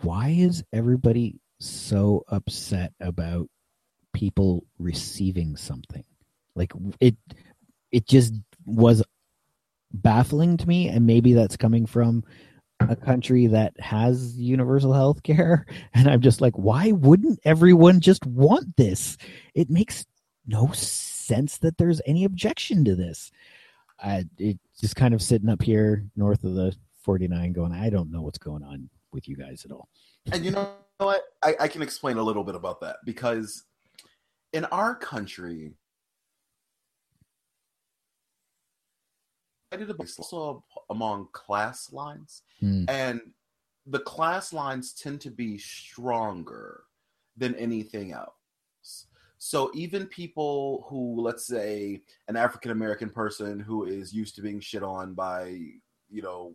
[0.02, 3.48] why is everybody so upset about
[4.12, 6.04] people receiving something?
[6.54, 7.16] Like it,
[7.90, 8.34] it just
[8.66, 9.02] was
[10.02, 12.24] baffling to me and maybe that's coming from
[12.80, 15.64] a country that has universal health care
[15.94, 19.16] and i'm just like why wouldn't everyone just want this?
[19.54, 20.04] It makes
[20.46, 23.30] no sense that there's any objection to this.
[23.98, 28.10] I, it just kind of sitting up here north of the 49 going i don't
[28.10, 29.88] know what's going on with you guys at all.
[30.32, 31.22] And you know what?
[31.42, 33.64] I, I can explain a little bit about that because
[34.52, 35.74] in our country
[40.18, 42.84] also among class lines, mm.
[42.88, 43.20] and
[43.86, 46.82] the class lines tend to be stronger
[47.36, 49.06] than anything else.
[49.38, 54.60] So even people who, let's say, an African American person who is used to being
[54.60, 55.58] shit on by,
[56.10, 56.54] you know,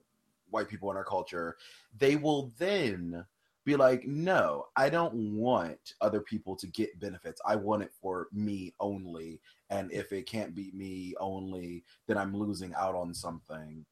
[0.50, 1.58] white people in our culture,
[1.98, 3.26] they will then
[3.66, 7.42] be like, no, I don't want other people to get benefits.
[7.46, 9.40] I want it for me only.
[9.70, 13.86] And if it can't be me only, then I'm losing out on something.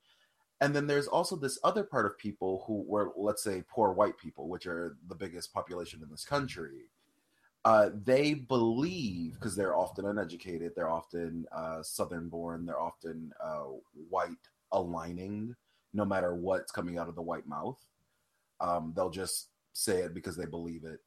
[0.61, 4.18] And then there's also this other part of people who were, let's say, poor white
[4.18, 6.89] people, which are the biggest population in this country.
[7.63, 13.65] Uh, they believe, because they're often uneducated, they're often uh, Southern born, they're often uh,
[14.09, 14.32] white
[14.72, 15.55] aligning,
[15.93, 17.78] no matter what's coming out of the white mouth.
[18.59, 20.99] Um, they'll just say it because they believe it,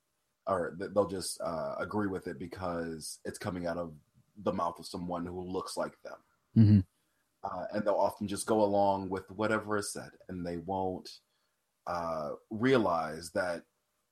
[0.46, 3.92] or they'll just uh, agree with it because it's coming out of
[4.42, 6.16] the mouth of someone who looks like them.
[6.56, 6.80] Mm-hmm.
[7.42, 11.10] Uh, and they'll often just go along with whatever is said, and they won't
[11.86, 13.62] uh, realize that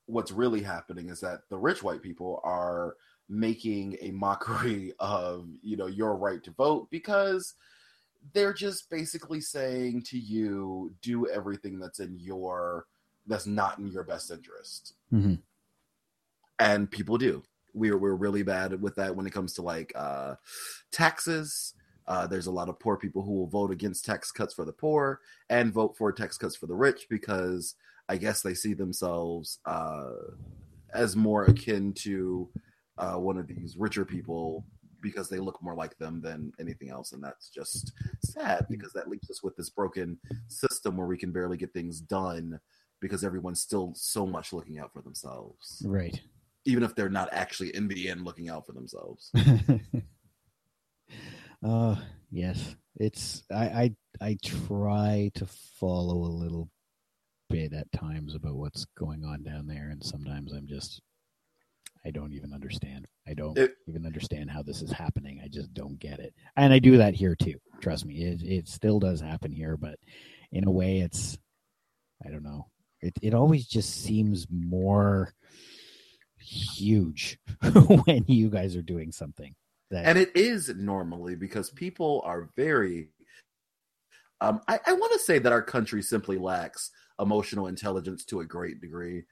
[0.07, 2.97] what's really happening is that the rich white people are
[3.29, 7.55] making a mockery of you know your right to vote because
[8.33, 12.87] they're just basically saying to you do everything that's in your
[13.29, 15.35] that's not in your best interest Mm-hmm.
[16.59, 17.43] and people do
[17.75, 20.35] we're we're really bad with that when it comes to like uh
[20.91, 21.75] taxes
[22.07, 24.73] uh, there's a lot of poor people who will vote against tax cuts for the
[24.73, 25.21] poor
[25.51, 27.75] and vote for tax cuts for the rich because
[28.09, 30.13] I guess they see themselves uh,
[30.95, 32.49] as more akin to
[32.97, 34.65] uh, one of these richer people
[35.03, 37.13] because they look more like them than anything else.
[37.13, 37.93] And that's just
[38.25, 42.01] sad because that leaves us with this broken system where we can barely get things
[42.01, 42.59] done
[43.01, 46.21] because everyone's still so much looking out for themselves, Right.
[46.65, 49.31] even if they're not actually in the end looking out for themselves.
[51.65, 51.97] uh
[52.31, 52.75] yes.
[52.97, 56.69] It's I, I I try to follow a little
[57.49, 61.01] bit at times about what's going on down there and sometimes I'm just
[62.05, 63.07] I don't even understand.
[63.27, 65.41] I don't It- even understand how this is happening.
[65.45, 66.33] I just don't get it.
[66.57, 67.57] And I do that here too.
[67.81, 68.23] Trust me.
[68.23, 69.99] It it still does happen here, but
[70.53, 71.37] in a way it's
[72.25, 72.69] I don't know.
[73.01, 75.33] It it always just seems more
[76.39, 77.39] huge
[78.05, 79.55] when you guys are doing something.
[79.91, 83.09] That and it is normally because people are very
[84.41, 88.45] um, I, I want to say that our country simply lacks emotional intelligence to a
[88.47, 89.25] great degree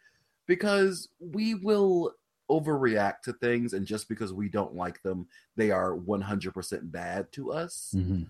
[0.46, 2.12] because we will
[2.50, 7.52] overreact to things and just because we don't like them they are 100% bad to
[7.52, 8.26] us Mhm.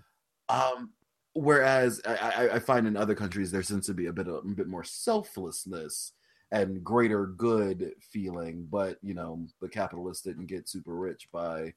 [0.48, 0.90] um,
[1.36, 4.48] whereas I, I, find in other countries there seems to be a bit of, a
[4.48, 6.12] bit more selflessness
[6.50, 11.72] and greater good feeling but you know the capitalists didn't get super rich by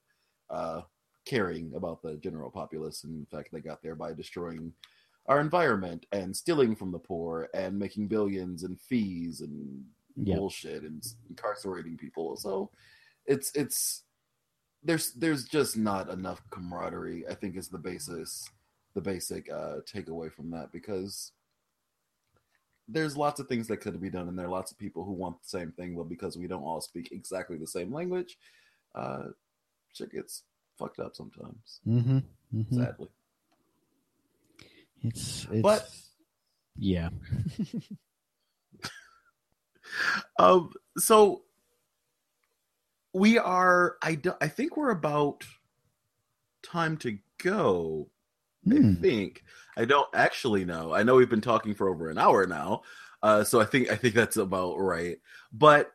[0.50, 0.82] uh,
[1.30, 3.04] caring about the general populace.
[3.04, 4.74] In fact, they got there by destroying
[5.28, 9.86] our environment and stealing from the poor and making billions in fees and
[10.16, 10.36] Yeah.
[10.36, 12.36] bullshit and incarcerating people.
[12.36, 12.72] So
[13.26, 14.04] it's it's
[14.82, 17.28] there's there's just not enough camaraderie.
[17.28, 18.50] I think is the basis
[18.96, 21.32] the basic uh, takeaway from that because
[22.88, 25.12] there's lots of things that could be done and there are lots of people who
[25.12, 28.38] want the same thing, but because we don't all speak exactly the same language,
[28.96, 29.26] uh,
[29.94, 30.44] shit gets
[30.78, 31.82] fucked up sometimes.
[31.88, 32.24] Mhm.
[32.54, 32.76] Mhm.
[32.76, 33.10] Sadly,
[35.04, 35.90] It's, it's but
[36.78, 37.10] yeah.
[40.40, 41.44] um, so
[43.14, 43.98] we are.
[44.02, 45.44] I do, I think we're about
[46.64, 48.08] time to go.
[48.72, 48.94] I Hmm.
[49.02, 49.44] think
[49.78, 50.94] I don't actually know.
[50.94, 52.82] I know we've been talking for over an hour now,
[53.24, 55.18] uh, so I think I think that's about right.
[55.52, 55.92] But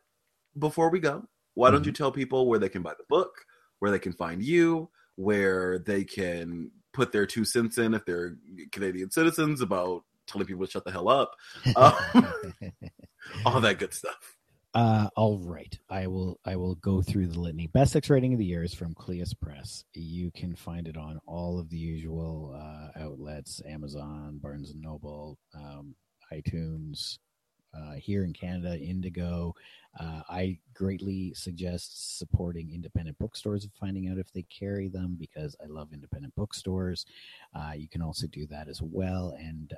[0.57, 3.45] before we go, why don't you tell people where they can buy the book,
[3.79, 8.35] where they can find you, where they can put their two cents in if they're
[8.71, 11.35] Canadian citizens about telling people to shut the hell up,
[11.75, 11.93] um,
[13.45, 14.34] all that good stuff.
[14.75, 16.37] Uh, all right, I will.
[16.43, 17.67] I will go through the litany.
[17.67, 19.85] Best sex writing of the year is from Cleis Press.
[19.93, 25.37] You can find it on all of the usual uh, outlets: Amazon, Barnes and Noble,
[25.55, 25.95] um,
[26.31, 27.19] iTunes.
[27.73, 29.53] Uh, here in Canada, Indigo.
[29.99, 35.57] Uh, I greatly suggest supporting independent bookstores and finding out if they carry them because
[35.61, 37.05] I love independent bookstores.
[37.53, 39.73] Uh, you can also do that as well, and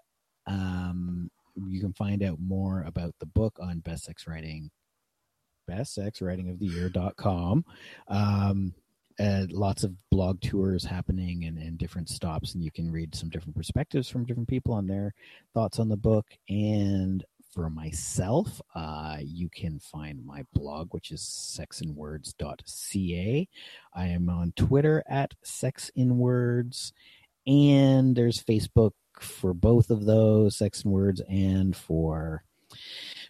[0.45, 4.69] um, you can find out more about the book on best sex writing
[5.69, 7.65] bestsexwritingoftheyear.com.
[8.07, 8.73] Um,
[9.19, 13.29] uh, lots of blog tours happening and, and different stops, and you can read some
[13.29, 15.13] different perspectives from different people on their
[15.53, 16.25] thoughts on the book.
[16.49, 23.47] And for myself, uh, you can find my blog, which is sexinwords.ca.
[23.93, 26.91] I am on Twitter at sexinwords,
[27.47, 32.43] and there's Facebook for both of those, Sex in Words, and for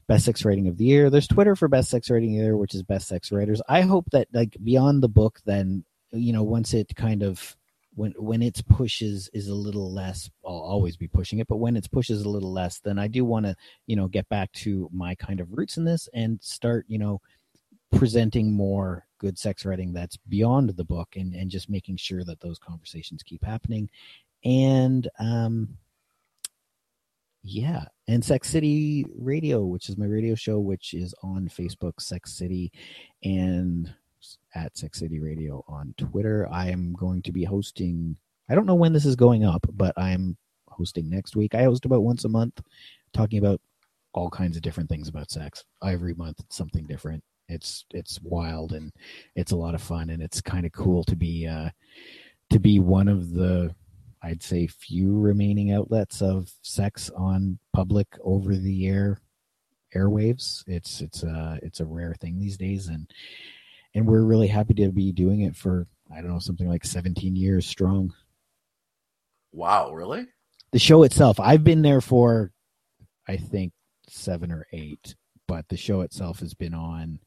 [0.07, 1.09] best sex writing of the year.
[1.09, 3.61] There's Twitter for best sex writing of the year, which is best sex writers.
[3.67, 7.55] I hope that like beyond the book, then you know once it kind of
[7.95, 11.75] when when its pushes is a little less i'll always be pushing it but when
[11.75, 13.55] its pushes a little less then i do want to
[13.87, 17.19] you know get back to my kind of roots in this and start you know
[17.91, 22.39] presenting more good sex writing that's beyond the book and and just making sure that
[22.39, 23.89] those conversations keep happening
[24.45, 25.77] and um
[27.47, 32.33] yeah and sex city radio which is my radio show which is on facebook sex
[32.33, 32.71] city
[33.23, 33.93] and
[34.55, 36.47] at sex city radio on twitter.
[36.51, 38.17] I am going to be hosting
[38.49, 40.35] i don't know when this is going up but i'm
[40.77, 41.55] hosting next week.
[41.55, 42.61] I host about once a month
[43.13, 43.59] talking about
[44.13, 45.63] all kinds of different things about sex.
[45.83, 47.23] Every month it's something different.
[47.49, 48.91] It's it's wild and
[49.35, 51.69] it's a lot of fun and it's kind of cool to be uh
[52.49, 53.73] to be one of the
[54.27, 59.21] I'd say few remaining outlets of sex on public over the air
[59.95, 60.65] airwaves.
[60.67, 63.09] It's it's a it's a rare thing these days, and
[63.95, 67.37] and we're really happy to be doing it for I don't know something like 17
[67.37, 68.13] years strong.
[69.53, 70.27] Wow, really?
[70.73, 72.51] The show itself, I've been there for
[73.29, 73.71] I think
[74.09, 75.15] seven or eight,
[75.47, 77.19] but the show itself has been on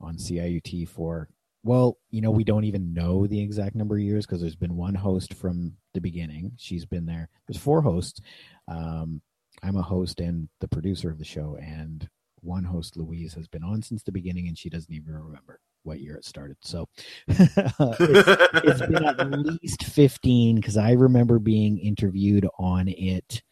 [0.00, 1.28] on CIUT for
[1.62, 4.76] well, you know, we don't even know the exact number of years because there's been
[4.76, 6.52] one host from the beginning.
[6.56, 7.28] She's been there.
[7.46, 8.20] There's four hosts.
[8.68, 9.22] Um,
[9.62, 12.08] I'm a host and the producer of the show, and
[12.40, 16.00] one host, Louise, has been on since the beginning, and she doesn't even remember what
[16.00, 16.56] year it started.
[16.62, 16.88] So
[17.28, 19.30] it's, it's been at
[19.62, 23.42] least 15 because I remember being interviewed on it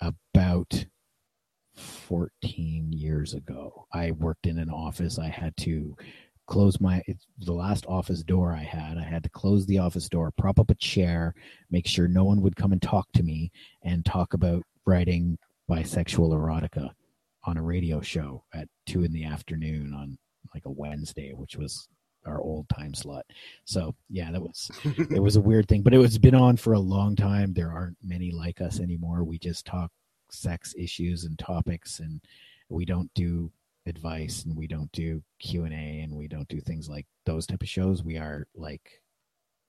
[0.00, 0.86] about
[1.76, 3.86] 14 years ago.
[3.92, 5.18] I worked in an office.
[5.18, 5.96] I had to
[6.48, 8.98] close my it's the last office door I had.
[8.98, 11.34] I had to close the office door, prop up a chair,
[11.70, 15.38] make sure no one would come and talk to me and talk about writing
[15.70, 16.90] bisexual erotica
[17.44, 20.18] on a radio show at two in the afternoon on
[20.54, 21.88] like a Wednesday, which was
[22.26, 23.26] our old time slot.
[23.64, 26.72] So yeah, that was it was a weird thing, but it was been on for
[26.72, 27.52] a long time.
[27.52, 29.22] There aren't many like us anymore.
[29.22, 29.90] We just talk
[30.30, 32.20] sex issues and topics and
[32.70, 33.50] we don't do
[33.88, 37.68] advice and we don't do q&a and we don't do things like those type of
[37.68, 38.02] shows.
[38.02, 39.02] We are like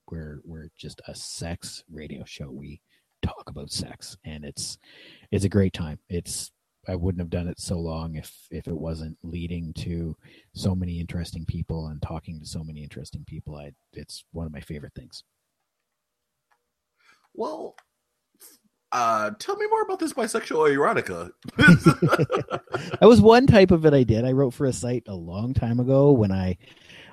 [0.10, 2.50] we're we're just a sex radio show.
[2.50, 2.82] We
[3.22, 4.78] talk about sex and it's
[5.32, 6.00] it's a great time.
[6.10, 6.52] It's
[6.88, 10.16] i wouldn't have done it so long if if it wasn't leading to
[10.54, 13.56] so many interesting people and talking to so many interesting people.
[13.56, 15.24] I it's one of my favorite things.
[17.34, 17.76] Well,
[18.92, 21.32] uh, tell me more about this bisexual erotica.
[23.00, 24.26] that was one type of it I did.
[24.26, 26.58] I wrote for a site a long time ago when I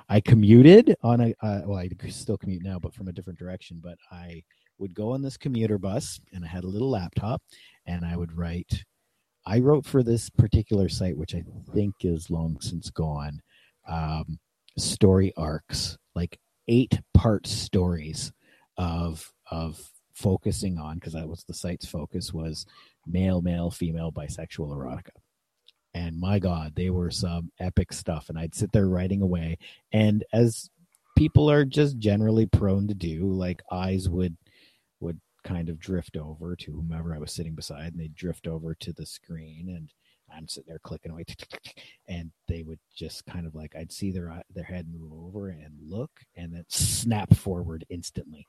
[0.08, 3.80] I commuted on a uh, well I still commute now but from a different direction
[3.82, 4.42] but I
[4.78, 7.42] would go on this commuter bus and I had a little laptop
[7.86, 8.84] and I would write
[9.46, 11.42] I wrote for this particular site which I
[11.74, 13.40] think is long since gone
[13.88, 14.38] um,
[14.78, 18.32] story arcs like eight part stories
[18.76, 19.80] of of
[20.16, 22.66] focusing on because that was the site's focus was
[23.06, 25.10] male male female bisexual erotica.
[25.94, 29.58] And my god they were some epic stuff and i'd sit there writing away.
[29.92, 30.70] And as
[31.16, 34.36] people are just generally prone to do like eyes would
[35.00, 38.74] would kind of drift over to whomever i was sitting beside and they'd drift over
[38.74, 39.92] to the screen and
[40.36, 41.24] i'm sitting there clicking away
[42.08, 45.72] and they would just kind of like i'd see their their head move over and
[45.82, 48.46] look and then snap forward instantly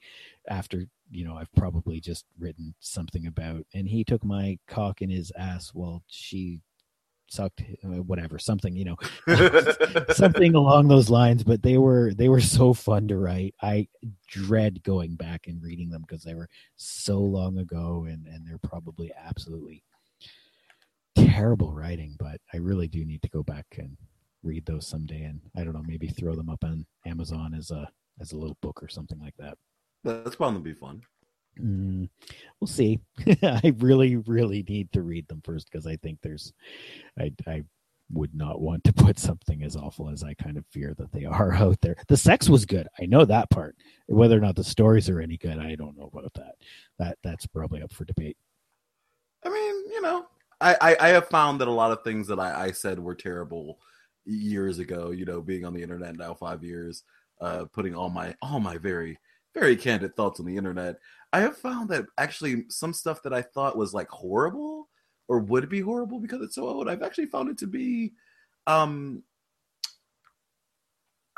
[0.49, 5.09] after you know i've probably just written something about and he took my cock in
[5.09, 6.59] his ass while she
[7.29, 8.95] sucked uh, whatever something you know
[10.13, 13.53] something along those lines but they were they were so fun to write.
[13.61, 13.87] I
[14.27, 18.57] dread going back and reading them because they were so long ago and and they're
[18.59, 19.83] probably absolutely
[21.17, 23.97] terrible writing but i really do need to go back and
[24.43, 27.89] read those someday and i don't know maybe throw them up on amazon as a
[28.19, 29.57] as a little book or something like that
[30.03, 31.01] That's bound to be fun.
[31.59, 32.09] Mm,
[32.59, 32.99] we'll see.
[33.43, 36.53] I really, really need to read them first because I think there's,
[37.19, 37.63] I, I
[38.11, 41.25] would not want to put something as awful as I kind of fear that they
[41.25, 41.95] are out there.
[42.07, 42.87] The sex was good.
[42.99, 43.75] I know that part.
[44.07, 46.55] Whether or not the stories are any good, I don't know about that.
[46.99, 48.37] That that's probably up for debate.
[49.43, 50.25] I mean, you know,
[50.59, 53.79] I, I, have found that a lot of things that I, I said were terrible
[54.25, 57.03] years ago, you know, being on the internet now five years,
[57.41, 59.19] uh, putting all my all my very
[59.53, 60.99] very candid thoughts on the internet.
[61.33, 64.89] I have found that actually some stuff that I thought was like horrible
[65.27, 68.13] or would be horrible because it's so old, I've actually found it to be
[68.65, 69.23] um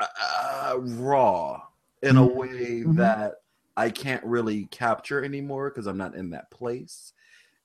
[0.00, 1.62] uh, raw
[2.02, 2.96] in a way Mhm.
[2.96, 3.42] that
[3.76, 7.12] I can't really capture anymore because I'm not in that place.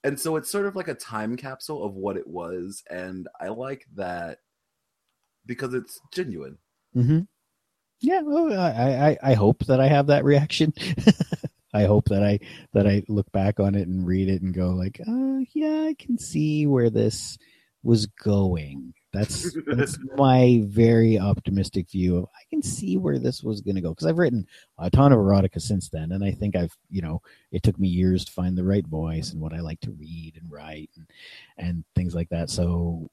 [0.05, 2.83] And so it's sort of like a time capsule of what it was.
[2.91, 4.37] And I like that
[5.47, 6.59] because it's genuine.
[6.95, 7.21] Mm-hmm.
[8.01, 10.75] Yeah, well, I, I, I hope that I have that reaction.
[11.73, 12.39] I hope that I
[12.73, 15.95] that I look back on it and read it and go like, uh, yeah, I
[15.97, 17.39] can see where this
[17.81, 18.93] was going.
[19.15, 23.81] That's that's my very optimistic view of I can see where this was going to
[23.81, 24.45] go because I've written
[24.77, 27.21] a ton of erotica since then, and I think I've you know
[27.51, 30.37] it took me years to find the right voice and what I like to read
[30.39, 31.07] and write and
[31.57, 32.49] and things like that.
[32.49, 33.09] So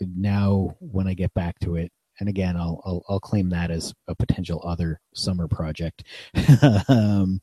[0.00, 3.94] now when I get back to it, and again, I'll I'll, I'll claim that as
[4.08, 6.04] a potential other summer project.
[6.88, 7.40] um,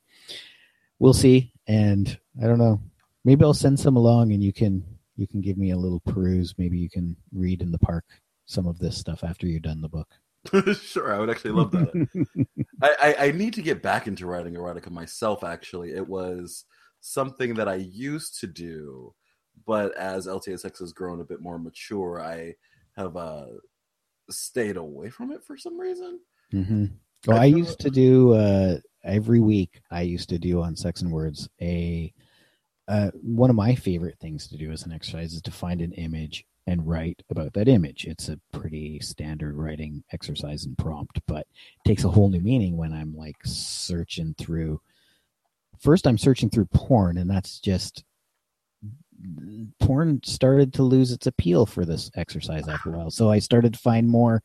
[1.00, 2.82] we'll see, and I don't know.
[3.24, 4.84] Maybe I'll send some along, and you can
[5.16, 6.54] you can give me a little peruse.
[6.58, 8.06] Maybe you can read in the park
[8.46, 10.10] some of this stuff after you're done the book.
[10.80, 12.26] sure, I would actually love that.
[12.82, 15.44] I, I, I need to get back into writing erotica myself.
[15.44, 16.66] Actually, it was
[17.02, 19.14] something that I used to do,
[19.66, 22.56] but as LTASex has grown a bit more mature, I
[22.96, 23.46] have uh,
[24.30, 26.20] stayed away from it for some reason.
[26.54, 26.86] Mm-hmm.
[27.28, 29.82] Well, I, I used to do uh, every week.
[29.90, 32.14] I used to do on Sex in Words a
[32.88, 35.92] uh, one of my favorite things to do as an exercise is to find an
[35.94, 38.06] image and write about that image.
[38.06, 41.48] It's a pretty standard writing exercise and prompt, but
[41.86, 44.82] takes a whole new meaning when I'm like searching through.
[45.80, 48.04] First, I'm searching through porn, and that's just
[49.80, 53.12] porn started to lose its appeal for this exercise after a while.
[53.12, 54.44] So I started to find more,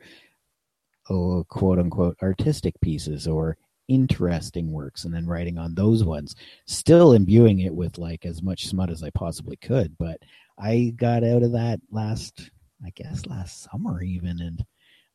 [1.09, 3.57] oh, quote unquote, artistic pieces or
[3.91, 6.37] interesting works and then writing on those ones,
[6.67, 9.97] still imbuing it with like as much smut as I possibly could.
[9.99, 10.19] But
[10.57, 12.51] I got out of that last,
[12.87, 14.65] I guess, last summer even, and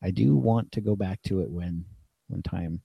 [0.02, 1.86] I do want to go back to it when
[2.28, 2.82] when time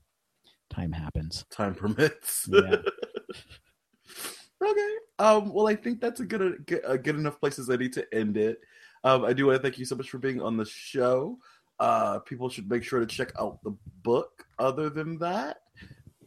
[0.69, 1.45] time happens.
[1.51, 2.47] Time permits.
[2.49, 2.77] Yeah.
[4.65, 4.95] okay.
[5.19, 8.15] Um, well, I think that's a good a good enough place as I need to
[8.15, 8.61] end it.
[9.03, 11.37] Um, I do want to thank you so much for being on the show.
[11.79, 14.45] Uh, people should make sure to check out the book.
[14.59, 15.57] Other than that,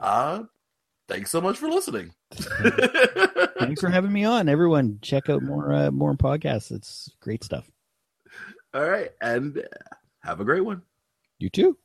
[0.01, 0.45] uh,
[1.09, 2.13] thanks so much for listening.
[2.33, 4.49] thanks for having me on.
[4.49, 6.73] Everyone, check out more uh, more podcasts.
[6.73, 7.71] It's great stuff.
[8.73, 9.63] All right, and
[10.23, 10.83] have a great one.
[11.39, 11.79] You too.